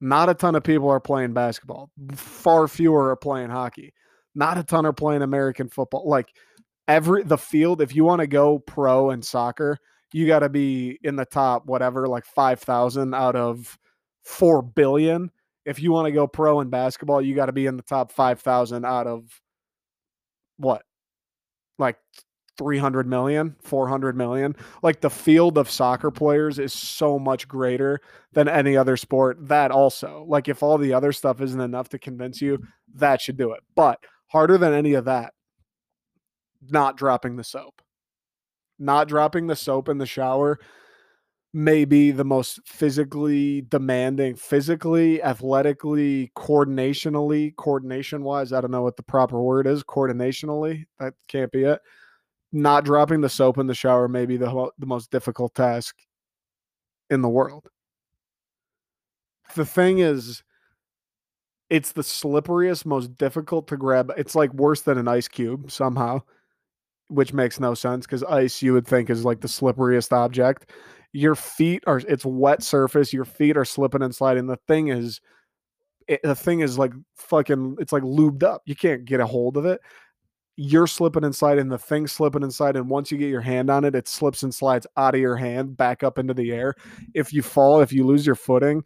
Not 0.00 0.28
a 0.28 0.34
ton 0.34 0.54
of 0.54 0.62
people 0.62 0.90
are 0.90 1.00
playing 1.00 1.32
basketball. 1.32 1.90
Far 2.14 2.68
fewer 2.68 3.10
are 3.10 3.16
playing 3.16 3.50
hockey. 3.50 3.94
Not 4.34 4.58
a 4.58 4.62
ton 4.62 4.84
are 4.84 4.92
playing 4.92 5.22
American 5.22 5.68
football. 5.68 6.08
Like 6.08 6.28
every 6.88 7.22
the 7.22 7.38
field, 7.38 7.80
if 7.80 7.94
you 7.94 8.04
want 8.04 8.20
to 8.20 8.26
go 8.26 8.58
pro 8.58 9.10
in 9.10 9.22
soccer, 9.22 9.78
you 10.12 10.26
got 10.26 10.40
to 10.40 10.48
be 10.48 10.98
in 11.02 11.16
the 11.16 11.24
top 11.24 11.66
whatever, 11.66 12.06
like 12.06 12.24
5,000 12.24 13.14
out 13.14 13.36
of 13.36 13.78
4 14.22 14.62
billion 14.62 15.30
if 15.66 15.82
you 15.82 15.92
want 15.92 16.06
to 16.06 16.12
go 16.12 16.26
pro 16.26 16.60
in 16.60 16.70
basketball, 16.70 17.20
you 17.20 17.34
got 17.34 17.46
to 17.46 17.52
be 17.52 17.66
in 17.66 17.76
the 17.76 17.82
top 17.82 18.12
5,000 18.12 18.84
out 18.86 19.08
of 19.08 19.40
what? 20.56 20.82
Like 21.76 21.98
300 22.56 23.06
million, 23.06 23.56
400 23.62 24.16
million. 24.16 24.54
Like 24.82 25.00
the 25.00 25.10
field 25.10 25.58
of 25.58 25.68
soccer 25.68 26.12
players 26.12 26.60
is 26.60 26.72
so 26.72 27.18
much 27.18 27.48
greater 27.48 28.00
than 28.32 28.48
any 28.48 28.76
other 28.76 28.96
sport. 28.96 29.36
That 29.48 29.72
also, 29.72 30.24
like 30.28 30.48
if 30.48 30.62
all 30.62 30.78
the 30.78 30.94
other 30.94 31.12
stuff 31.12 31.40
isn't 31.40 31.60
enough 31.60 31.88
to 31.90 31.98
convince 31.98 32.40
you, 32.40 32.62
that 32.94 33.20
should 33.20 33.36
do 33.36 33.50
it. 33.52 33.60
But 33.74 33.98
harder 34.28 34.58
than 34.58 34.72
any 34.72 34.94
of 34.94 35.04
that, 35.06 35.34
not 36.70 36.96
dropping 36.96 37.36
the 37.36 37.44
soap. 37.44 37.82
Not 38.78 39.08
dropping 39.08 39.46
the 39.46 39.56
soap 39.56 39.88
in 39.88 39.98
the 39.98 40.06
shower 40.06 40.58
may 41.54 41.86
be 41.86 42.10
the 42.10 42.24
most 42.24 42.60
physically 42.66 43.62
demanding, 43.62 44.36
physically, 44.36 45.22
athletically, 45.22 46.30
coordinationally, 46.36 47.56
coordination 47.56 48.22
wise. 48.22 48.52
I 48.52 48.60
don't 48.60 48.70
know 48.70 48.82
what 48.82 48.96
the 48.96 49.02
proper 49.02 49.40
word 49.40 49.66
is. 49.66 49.82
Coordinationally, 49.82 50.84
that 50.98 51.14
can't 51.28 51.50
be 51.50 51.64
it. 51.64 51.80
Not 52.52 52.84
dropping 52.84 53.22
the 53.22 53.30
soap 53.30 53.56
in 53.56 53.66
the 53.66 53.74
shower 53.74 54.06
may 54.06 54.26
be 54.26 54.36
the, 54.36 54.70
the 54.78 54.86
most 54.86 55.10
difficult 55.10 55.54
task 55.54 55.96
in 57.08 57.22
the 57.22 57.28
world. 57.28 57.68
The 59.54 59.64
thing 59.64 60.00
is, 60.00 60.42
it's 61.70 61.92
the 61.92 62.02
slipperiest, 62.02 62.84
most 62.86 63.16
difficult 63.16 63.66
to 63.68 63.76
grab. 63.76 64.12
It's 64.16 64.34
like 64.34 64.52
worse 64.52 64.82
than 64.82 64.98
an 64.98 65.08
ice 65.08 65.28
cube 65.28 65.70
somehow, 65.70 66.22
which 67.08 67.32
makes 67.32 67.60
no 67.60 67.74
sense 67.74 68.06
because 68.06 68.22
ice 68.24 68.62
you 68.62 68.72
would 68.72 68.86
think 68.86 69.10
is 69.10 69.24
like 69.24 69.40
the 69.40 69.48
slipperiest 69.48 70.12
object. 70.12 70.70
Your 71.12 71.34
feet 71.34 71.82
are 71.86 71.98
it's 71.98 72.24
wet 72.24 72.62
surface 72.62 73.12
your 73.12 73.24
feet 73.24 73.56
are 73.56 73.64
slipping 73.64 74.02
and 74.02 74.14
sliding 74.14 74.46
the 74.46 74.58
thing 74.68 74.88
is 74.88 75.20
it, 76.08 76.20
the 76.22 76.34
thing 76.34 76.60
is 76.60 76.78
like 76.78 76.92
fucking 77.16 77.76
it's 77.80 77.92
like 77.92 78.02
lubed 78.02 78.42
up 78.42 78.62
you 78.66 78.76
can't 78.76 79.04
get 79.04 79.20
a 79.20 79.26
hold 79.26 79.56
of 79.56 79.64
it. 79.64 79.80
You're 80.58 80.86
slipping 80.86 81.24
and 81.24 81.34
sliding 81.34 81.68
the 81.68 81.78
thing 81.78 82.06
slipping 82.06 82.42
inside 82.42 82.76
and 82.76 82.88
once 82.90 83.10
you 83.10 83.18
get 83.18 83.30
your 83.30 83.40
hand 83.40 83.70
on 83.70 83.84
it 83.84 83.94
it 83.94 84.08
slips 84.08 84.42
and 84.42 84.54
slides 84.54 84.86
out 84.96 85.14
of 85.14 85.20
your 85.20 85.36
hand 85.36 85.76
back 85.76 86.02
up 86.02 86.18
into 86.18 86.34
the 86.34 86.52
air. 86.52 86.74
If 87.14 87.32
you 87.32 87.42
fall 87.42 87.80
if 87.80 87.92
you 87.92 88.04
lose 88.04 88.26
your 88.26 88.36
footing 88.36 88.84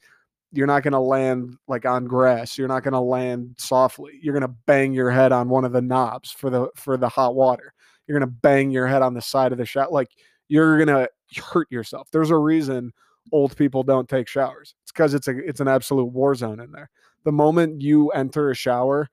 you're 0.52 0.66
not 0.66 0.82
going 0.82 0.92
to 0.92 1.00
land 1.00 1.56
like 1.68 1.86
on 1.86 2.04
grass 2.04 2.58
you're 2.58 2.68
not 2.68 2.82
going 2.82 2.92
to 2.92 3.00
land 3.00 3.54
softly 3.58 4.18
you're 4.20 4.34
going 4.34 4.48
to 4.48 4.56
bang 4.66 4.92
your 4.92 5.10
head 5.10 5.32
on 5.32 5.48
one 5.48 5.64
of 5.64 5.72
the 5.72 5.80
knobs 5.80 6.30
for 6.32 6.50
the 6.50 6.68
for 6.74 6.96
the 6.96 7.08
hot 7.08 7.34
water 7.34 7.72
you're 8.10 8.18
going 8.18 8.28
to 8.28 8.36
bang 8.42 8.72
your 8.72 8.88
head 8.88 9.02
on 9.02 9.14
the 9.14 9.22
side 9.22 9.52
of 9.52 9.58
the 9.58 9.64
shot 9.64 9.92
like 9.92 10.10
you're 10.48 10.84
going 10.84 10.88
to 10.88 11.08
hurt 11.40 11.70
yourself. 11.70 12.08
There's 12.10 12.30
a 12.30 12.36
reason 12.36 12.92
old 13.30 13.56
people 13.56 13.84
don't 13.84 14.08
take 14.08 14.26
showers. 14.26 14.74
It's 14.82 14.90
because 14.90 15.14
it's 15.14 15.28
a 15.28 15.38
it's 15.38 15.60
an 15.60 15.68
absolute 15.68 16.06
war 16.06 16.34
zone 16.34 16.58
in 16.58 16.72
there. 16.72 16.90
The 17.24 17.30
moment 17.30 17.82
you 17.82 18.08
enter 18.08 18.50
a 18.50 18.54
shower, 18.56 19.08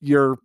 you're 0.00 0.38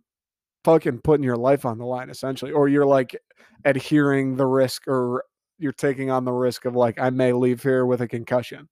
fucking 0.62 1.00
putting 1.00 1.24
your 1.24 1.36
life 1.36 1.64
on 1.64 1.78
the 1.78 1.84
line 1.84 2.10
essentially, 2.10 2.52
or 2.52 2.68
you're 2.68 2.86
like 2.86 3.16
adhering 3.64 4.36
the 4.36 4.46
risk 4.46 4.86
or 4.86 5.24
you're 5.58 5.72
taking 5.72 6.08
on 6.08 6.24
the 6.24 6.32
risk 6.32 6.64
of 6.64 6.76
like, 6.76 7.00
I 7.00 7.10
may 7.10 7.32
leave 7.32 7.60
here 7.60 7.86
with 7.86 8.02
a 8.02 8.08
concussion. 8.08 8.68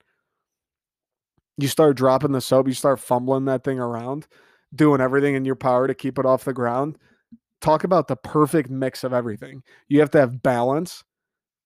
You 1.59 1.67
start 1.67 1.97
dropping 1.97 2.31
the 2.31 2.41
soap, 2.41 2.69
you 2.69 2.75
start 2.75 3.01
fumbling 3.01 3.47
that 3.47 3.65
thing 3.65 3.81
around, 3.81 4.29
doing 4.73 5.01
everything 5.01 5.35
in 5.35 5.45
your 5.45 5.57
power 5.57 5.89
to 5.89 5.95
keep 5.95 6.21
it 6.21 6.27
off 6.27 6.45
the 6.45 6.53
ground. 6.53 6.99
Talk 7.65 7.85
about 7.85 8.09
the 8.09 8.17
perfect 8.17 8.69
mix 8.69 9.05
of 9.05 9.15
everything. 9.15 9.63
You 9.89 10.01
have 10.01 10.11
to 10.11 10.21
have 10.21 10.43
balance. 10.43 11.03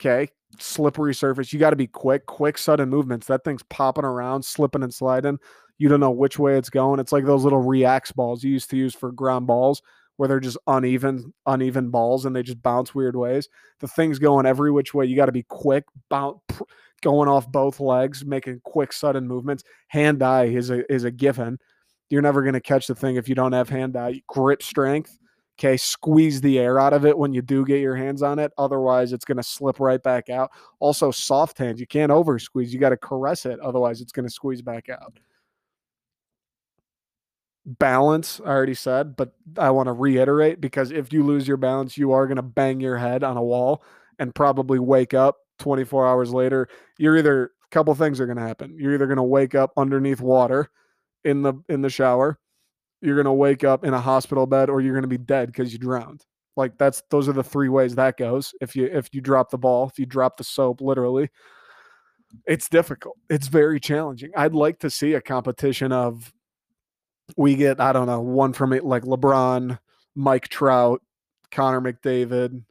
Okay. 0.00 0.28
Slippery 0.60 1.12
surface. 1.12 1.52
You 1.52 1.58
got 1.58 1.70
to 1.70 1.76
be 1.76 1.88
quick, 1.88 2.26
quick, 2.26 2.56
sudden 2.56 2.88
movements. 2.88 3.26
That 3.26 3.42
thing's 3.42 3.64
popping 3.64 4.04
around, 4.04 4.44
slipping 4.44 4.84
and 4.84 4.94
sliding. 4.94 5.40
You 5.76 5.88
don't 5.88 5.98
know 5.98 6.12
which 6.12 6.38
way 6.38 6.56
it's 6.56 6.70
going. 6.70 7.00
It's 7.00 7.10
like 7.10 7.24
those 7.24 7.42
little 7.42 7.62
reacts 7.62 8.12
balls 8.12 8.44
you 8.44 8.52
used 8.52 8.70
to 8.70 8.76
use 8.76 8.94
for 8.94 9.10
ground 9.10 9.48
balls 9.48 9.82
where 10.18 10.28
they're 10.28 10.38
just 10.38 10.58
uneven, 10.68 11.34
uneven 11.46 11.90
balls 11.90 12.26
and 12.26 12.36
they 12.36 12.44
just 12.44 12.62
bounce 12.62 12.94
weird 12.94 13.16
ways. 13.16 13.48
The 13.80 13.88
thing's 13.88 14.20
going 14.20 14.46
every 14.46 14.70
which 14.70 14.94
way. 14.94 15.04
You 15.04 15.16
got 15.16 15.26
to 15.26 15.32
be 15.32 15.46
quick, 15.48 15.82
bounce, 16.08 16.38
going 17.02 17.28
off 17.28 17.50
both 17.50 17.80
legs, 17.80 18.24
making 18.24 18.60
quick, 18.62 18.92
sudden 18.92 19.26
movements. 19.26 19.64
Hand 19.88 20.22
eye 20.22 20.44
is 20.44 20.70
a 20.70 20.92
is 20.92 21.02
a 21.02 21.10
given. 21.10 21.58
You're 22.08 22.22
never 22.22 22.42
going 22.42 22.54
to 22.54 22.60
catch 22.60 22.86
the 22.86 22.94
thing 22.94 23.16
if 23.16 23.28
you 23.28 23.34
don't 23.34 23.52
have 23.52 23.68
hand 23.68 23.96
eye. 23.96 24.22
Grip 24.28 24.62
strength. 24.62 25.18
Okay, 25.58 25.76
squeeze 25.76 26.40
the 26.40 26.58
air 26.58 26.78
out 26.78 26.92
of 26.92 27.04
it 27.04 27.18
when 27.18 27.32
you 27.32 27.42
do 27.42 27.64
get 27.64 27.80
your 27.80 27.96
hands 27.96 28.22
on 28.22 28.38
it. 28.38 28.52
Otherwise, 28.58 29.12
it's 29.12 29.24
going 29.24 29.38
to 29.38 29.42
slip 29.42 29.80
right 29.80 30.00
back 30.02 30.30
out. 30.30 30.52
Also, 30.78 31.10
soft 31.10 31.58
hands. 31.58 31.80
You 31.80 31.86
can't 31.86 32.12
over 32.12 32.38
squeeze. 32.38 32.72
You 32.72 32.78
got 32.78 32.90
to 32.90 32.96
caress 32.96 33.44
it. 33.44 33.58
Otherwise, 33.58 34.00
it's 34.00 34.12
going 34.12 34.26
to 34.26 34.32
squeeze 34.32 34.62
back 34.62 34.88
out 34.88 35.18
balance, 37.68 38.40
I 38.44 38.48
already 38.48 38.74
said, 38.74 39.16
but 39.16 39.34
I 39.58 39.70
want 39.70 39.88
to 39.88 39.92
reiterate 39.92 40.60
because 40.60 40.90
if 40.90 41.12
you 41.12 41.22
lose 41.22 41.46
your 41.46 41.58
balance, 41.58 41.98
you 41.98 42.12
are 42.12 42.26
going 42.26 42.36
to 42.36 42.42
bang 42.42 42.80
your 42.80 42.96
head 42.96 43.22
on 43.22 43.36
a 43.36 43.42
wall 43.42 43.82
and 44.18 44.34
probably 44.34 44.78
wake 44.78 45.12
up 45.12 45.36
24 45.58 46.06
hours 46.06 46.32
later. 46.32 46.68
You're 46.98 47.18
either 47.18 47.44
a 47.44 47.68
couple 47.70 47.94
things 47.94 48.20
are 48.20 48.26
going 48.26 48.38
to 48.38 48.42
happen. 48.42 48.76
You're 48.78 48.94
either 48.94 49.06
going 49.06 49.18
to 49.18 49.22
wake 49.22 49.54
up 49.54 49.72
underneath 49.76 50.20
water 50.20 50.70
in 51.24 51.42
the 51.42 51.54
in 51.68 51.82
the 51.82 51.90
shower, 51.90 52.38
you're 53.00 53.16
going 53.16 53.24
to 53.24 53.32
wake 53.32 53.64
up 53.64 53.84
in 53.84 53.94
a 53.94 54.00
hospital 54.00 54.46
bed 54.46 54.68
or 54.70 54.80
you're 54.80 54.94
going 54.94 55.02
to 55.02 55.08
be 55.08 55.18
dead 55.18 55.54
cuz 55.54 55.72
you 55.72 55.78
drowned. 55.78 56.24
Like 56.56 56.76
that's 56.76 57.02
those 57.10 57.28
are 57.28 57.32
the 57.32 57.44
three 57.44 57.68
ways 57.68 57.94
that 57.94 58.16
goes. 58.16 58.52
If 58.60 58.74
you 58.74 58.86
if 58.86 59.08
you 59.12 59.20
drop 59.20 59.50
the 59.50 59.58
ball, 59.58 59.88
if 59.88 59.98
you 59.98 60.06
drop 60.06 60.36
the 60.36 60.44
soap 60.44 60.80
literally, 60.80 61.30
it's 62.46 62.68
difficult. 62.68 63.16
It's 63.30 63.46
very 63.46 63.78
challenging. 63.78 64.32
I'd 64.36 64.54
like 64.54 64.80
to 64.80 64.90
see 64.90 65.14
a 65.14 65.20
competition 65.20 65.92
of 65.92 66.32
we 67.36 67.54
get 67.54 67.80
I 67.80 67.92
don't 67.92 68.06
know 68.06 68.20
one 68.20 68.52
from 68.52 68.72
it 68.72 68.84
like 68.84 69.04
LeBron, 69.04 69.78
Mike 70.16 70.48
Trout, 70.48 71.00
Connor 71.52 71.80
McDavid, 71.80 72.64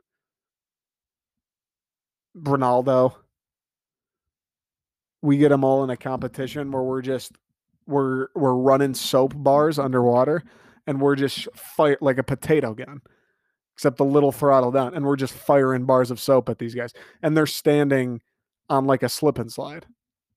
Ronaldo. 2.37 3.13
We 5.21 5.37
get 5.37 5.49
them 5.49 5.63
all 5.63 5.85
in 5.85 5.89
a 5.89 5.97
competition 5.97 6.71
where 6.71 6.83
we're 6.83 7.01
just 7.01 7.31
we're 7.87 8.27
we're 8.35 8.53
running 8.53 8.93
soap 8.93 9.33
bars 9.35 9.79
underwater 9.79 10.43
and 10.85 11.01
we're 11.01 11.15
just 11.15 11.47
fight 11.55 12.01
like 12.01 12.17
a 12.17 12.23
potato 12.23 12.73
gun 12.73 13.01
except 13.77 13.99
a 13.99 14.03
little 14.03 14.31
throttle 14.31 14.71
down 14.71 14.95
and 14.95 15.05
we're 15.05 15.15
just 15.15 15.33
firing 15.33 15.85
bars 15.85 16.09
of 16.09 16.19
soap 16.19 16.49
at 16.49 16.57
these 16.57 16.73
guys. 16.73 16.93
And 17.21 17.37
they're 17.37 17.45
standing 17.45 18.21
on 18.69 18.85
like 18.85 19.03
a 19.03 19.09
slip 19.09 19.37
and 19.37 19.51
slide. 19.51 19.85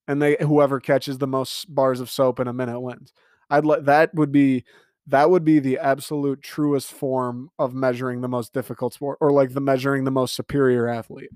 And 0.06 0.20
they 0.20 0.36
whoever 0.40 0.78
catches 0.78 1.16
the 1.18 1.26
most 1.26 1.74
bars 1.74 2.00
of 2.00 2.10
soap 2.10 2.38
in 2.38 2.48
a 2.48 2.52
minute 2.52 2.78
wins. 2.80 3.14
I'd 3.48 3.64
let 3.64 3.86
that 3.86 4.14
would 4.14 4.30
be 4.30 4.64
that 5.06 5.30
would 5.30 5.44
be 5.44 5.58
the 5.58 5.78
absolute 5.78 6.42
truest 6.42 6.92
form 6.92 7.50
of 7.58 7.74
measuring 7.74 8.20
the 8.20 8.28
most 8.28 8.52
difficult 8.52 8.92
sport 8.92 9.18
or 9.20 9.32
like 9.32 9.54
the 9.54 9.60
measuring 9.60 10.04
the 10.04 10.10
most 10.10 10.34
superior 10.34 10.86
athlete. 10.86 11.30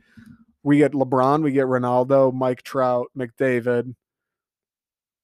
We 0.62 0.78
get 0.78 0.92
LeBron, 0.92 1.42
we 1.42 1.52
get 1.52 1.66
Ronaldo, 1.66 2.32
Mike 2.34 2.62
Trout, 2.62 3.06
McDavid, 3.16 3.94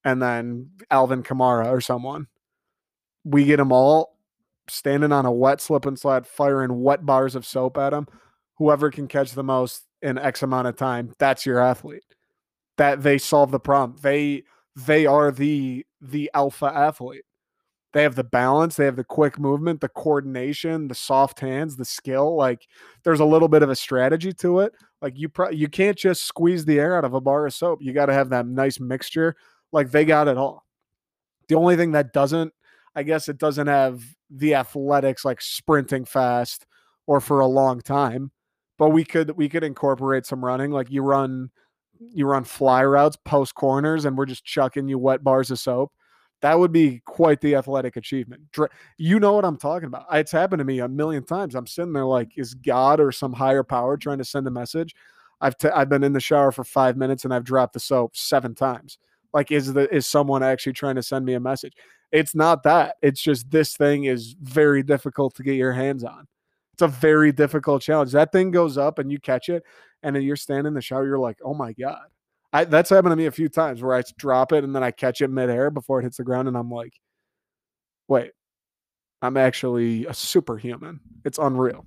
and 0.03 0.21
then 0.21 0.71
Alvin 0.89 1.23
Kamara 1.23 1.67
or 1.67 1.81
someone. 1.81 2.27
We 3.23 3.45
get 3.45 3.57
them 3.57 3.71
all 3.71 4.17
standing 4.67 5.11
on 5.11 5.25
a 5.25 5.31
wet 5.31 5.61
slip 5.61 5.85
and 5.85 5.99
slide, 5.99 6.25
firing 6.25 6.81
wet 6.81 7.05
bars 7.05 7.35
of 7.35 7.45
soap 7.45 7.77
at 7.77 7.91
them. 7.91 8.07
Whoever 8.57 8.89
can 8.91 9.07
catch 9.07 9.31
the 9.31 9.43
most 9.43 9.85
in 10.01 10.17
X 10.17 10.41
amount 10.43 10.67
of 10.67 10.75
time, 10.75 11.13
that's 11.19 11.45
your 11.45 11.59
athlete. 11.59 12.03
That 12.77 13.03
they 13.03 13.17
solve 13.17 13.51
the 13.51 13.59
problem. 13.59 13.99
They 14.01 14.43
they 14.75 15.05
are 15.05 15.31
the 15.31 15.85
the 16.01 16.31
alpha 16.33 16.65
athlete. 16.65 17.25
They 17.93 18.03
have 18.03 18.15
the 18.15 18.23
balance, 18.23 18.77
they 18.77 18.85
have 18.85 18.95
the 18.95 19.03
quick 19.03 19.37
movement, 19.37 19.81
the 19.81 19.89
coordination, 19.89 20.87
the 20.87 20.95
soft 20.95 21.41
hands, 21.41 21.75
the 21.75 21.85
skill. 21.85 22.37
Like 22.37 22.67
there's 23.03 23.19
a 23.19 23.25
little 23.25 23.49
bit 23.49 23.63
of 23.63 23.69
a 23.69 23.75
strategy 23.75 24.31
to 24.33 24.61
it. 24.61 24.73
Like 25.01 25.17
you 25.17 25.27
pro- 25.27 25.49
you 25.49 25.67
can't 25.67 25.97
just 25.97 26.25
squeeze 26.25 26.63
the 26.63 26.79
air 26.79 26.95
out 26.95 27.03
of 27.03 27.13
a 27.13 27.21
bar 27.21 27.45
of 27.45 27.53
soap. 27.53 27.79
You 27.81 27.91
got 27.93 28.05
to 28.05 28.13
have 28.13 28.29
that 28.29 28.47
nice 28.47 28.79
mixture. 28.79 29.35
Like 29.71 29.91
they 29.91 30.05
got 30.05 30.27
it 30.27 30.37
all. 30.37 30.65
The 31.47 31.55
only 31.55 31.75
thing 31.75 31.91
that 31.91 32.13
doesn't, 32.13 32.53
I 32.95 33.03
guess 33.03 33.29
it 33.29 33.37
doesn't 33.37 33.67
have 33.67 34.03
the 34.29 34.55
athletics 34.55 35.25
like 35.25 35.41
sprinting 35.41 36.05
fast 36.05 36.65
or 37.07 37.19
for 37.19 37.39
a 37.39 37.47
long 37.47 37.81
time. 37.81 38.31
But 38.77 38.89
we 38.89 39.03
could 39.03 39.31
we 39.37 39.49
could 39.49 39.63
incorporate 39.63 40.25
some 40.25 40.43
running. 40.43 40.71
Like 40.71 40.89
you 40.89 41.03
run 41.03 41.51
you 41.99 42.25
run 42.25 42.43
fly 42.43 42.83
routes, 42.83 43.17
post 43.25 43.55
corners, 43.55 44.05
and 44.05 44.17
we're 44.17 44.25
just 44.25 44.43
chucking 44.43 44.87
you 44.87 44.97
wet 44.97 45.23
bars 45.23 45.51
of 45.51 45.59
soap. 45.59 45.91
That 46.41 46.57
would 46.57 46.71
be 46.71 47.01
quite 47.05 47.39
the 47.41 47.55
athletic 47.55 47.95
achievement. 47.95 48.41
You 48.97 49.19
know 49.19 49.33
what 49.33 49.45
I'm 49.45 49.57
talking 49.57 49.85
about. 49.85 50.05
It's 50.11 50.31
happened 50.31 50.59
to 50.59 50.65
me 50.65 50.79
a 50.79 50.87
million 50.87 51.23
times. 51.23 51.53
I'm 51.53 51.67
sitting 51.67 51.93
there 51.93 52.05
like, 52.05 52.31
is 52.35 52.55
God 52.55 52.99
or 52.99 53.11
some 53.11 53.33
higher 53.33 53.61
power 53.61 53.95
trying 53.95 54.17
to 54.17 54.25
send 54.25 54.47
a 54.47 54.51
message? 54.51 54.95
I've 55.39 55.55
t- 55.57 55.69
I've 55.69 55.89
been 55.89 56.03
in 56.03 56.13
the 56.13 56.19
shower 56.19 56.51
for 56.51 56.63
five 56.63 56.97
minutes 56.97 57.25
and 57.25 57.33
I've 57.33 57.43
dropped 57.43 57.73
the 57.73 57.79
soap 57.79 58.15
seven 58.15 58.55
times. 58.55 58.97
Like, 59.33 59.51
is 59.51 59.73
the 59.73 59.93
is 59.93 60.07
someone 60.07 60.43
actually 60.43 60.73
trying 60.73 60.95
to 60.95 61.03
send 61.03 61.25
me 61.25 61.33
a 61.33 61.39
message? 61.39 61.73
It's 62.11 62.35
not 62.35 62.63
that. 62.63 62.95
It's 63.01 63.21
just 63.21 63.49
this 63.49 63.77
thing 63.77 64.03
is 64.03 64.35
very 64.41 64.83
difficult 64.83 65.35
to 65.35 65.43
get 65.43 65.55
your 65.55 65.71
hands 65.71 66.03
on. 66.03 66.27
It's 66.73 66.81
a 66.81 66.87
very 66.87 67.31
difficult 67.31 67.81
challenge. 67.81 68.11
That 68.11 68.31
thing 68.31 68.51
goes 68.51 68.77
up 68.77 68.99
and 68.99 69.11
you 69.11 69.19
catch 69.19 69.49
it, 69.49 69.63
and 70.03 70.15
then 70.15 70.23
you're 70.23 70.35
standing 70.35 70.67
in 70.67 70.73
the 70.73 70.81
shower, 70.81 71.05
you're 71.05 71.19
like, 71.19 71.37
oh 71.43 71.53
my 71.53 71.73
God. 71.73 72.07
I, 72.53 72.65
that's 72.65 72.89
happened 72.89 73.13
to 73.13 73.15
me 73.15 73.27
a 73.27 73.31
few 73.31 73.47
times 73.47 73.81
where 73.81 73.95
I 73.95 74.03
drop 74.17 74.51
it 74.51 74.65
and 74.65 74.75
then 74.75 74.83
I 74.83 74.91
catch 74.91 75.21
it 75.21 75.29
midair 75.29 75.71
before 75.71 75.99
it 75.99 76.03
hits 76.03 76.17
the 76.17 76.23
ground, 76.23 76.49
and 76.49 76.57
I'm 76.57 76.69
like, 76.69 76.93
wait, 78.09 78.31
I'm 79.21 79.37
actually 79.37 80.05
a 80.05 80.13
superhuman. 80.13 80.99
It's 81.23 81.37
unreal. 81.37 81.85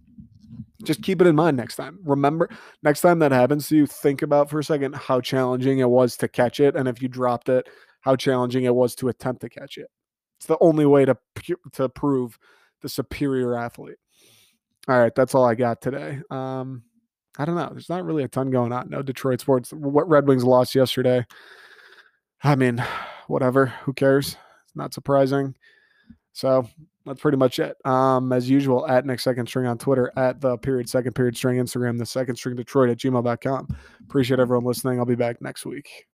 Just 0.83 1.03
keep 1.03 1.21
it 1.21 1.27
in 1.27 1.37
mind 1.37 1.57
next 1.57 1.77
time. 1.77 1.99
Remember, 2.05 2.49
next 2.83 3.01
time 3.01 3.19
that 3.21 3.33
happens 3.33 3.69
to 3.69 3.77
you, 3.77 3.87
think 3.87 4.23
about 4.23 4.51
for 4.51 4.59
a 4.59 4.65
second 4.65 4.95
how 4.95 5.21
challenging 5.21 5.79
it 5.79 5.89
was 5.89 6.17
to 6.19 6.29
catch 6.29 6.61
it, 6.61 6.77
and 6.77 6.89
if 6.89 7.01
you 7.01 7.09
dropped 7.09 7.49
it, 7.49 7.69
how 8.01 8.17
challenging 8.17 8.65
it 8.65 8.75
was 8.75 8.95
to 8.97 9.09
attempt 9.09 9.41
to 9.43 9.49
catch 9.49 9.79
it. 9.79 9.89
It's 10.37 10.47
the 10.47 10.59
only 10.61 10.87
way 10.87 11.05
to 11.05 11.17
to 11.73 11.89
prove 11.89 12.39
the 12.83 12.89
superior 12.89 13.57
athlete. 13.57 13.97
All 14.89 14.99
right, 14.99 15.15
that's 15.15 15.35
all 15.35 15.45
I 15.45 15.55
got 15.55 15.81
today. 15.81 16.21
Um, 16.31 16.83
I 17.39 17.45
don't 17.45 17.57
know. 17.57 17.71
There's 17.73 17.89
not 17.89 18.05
really 18.05 18.23
a 18.23 18.29
ton 18.29 18.51
going 18.51 18.73
on. 18.73 18.91
No 18.91 19.03
Detroit 19.03 19.41
sports. 19.41 19.73
What 19.73 20.09
Red 20.09 20.29
Wings 20.29 20.45
lost 20.45 20.75
yesterday. 20.75 21.27
I 22.43 22.55
mean, 22.57 22.85
whatever. 23.27 23.67
Who 23.85 23.95
cares? 23.95 24.37
It's 24.65 24.77
not 24.77 24.93
surprising. 24.93 25.55
So 26.33 26.69
that's 27.07 27.21
pretty 27.21 27.37
much 27.37 27.59
it. 27.59 27.77
Um, 27.85 28.33
as 28.33 28.49
usual, 28.49 28.87
at 28.87 29.05
next 29.05 29.25
second 29.25 29.47
string 29.47 29.67
on 29.67 29.79
Twitter, 29.79 30.13
at 30.17 30.41
the 30.41 30.57
period 30.59 30.89
second 30.89 31.15
period 31.15 31.37
string 31.37 31.59
Instagram, 31.59 31.99
the 31.99 32.07
second 32.07 32.37
string 32.37 32.57
Detroit 32.57 32.91
at 32.91 32.99
gmail.com. 32.99 33.77
Appreciate 34.03 34.41
everyone 34.41 34.65
listening. 34.65 34.99
I'll 34.99 35.07
be 35.07 35.15
back 35.15 35.41
next 35.43 35.67
week. 35.67 36.07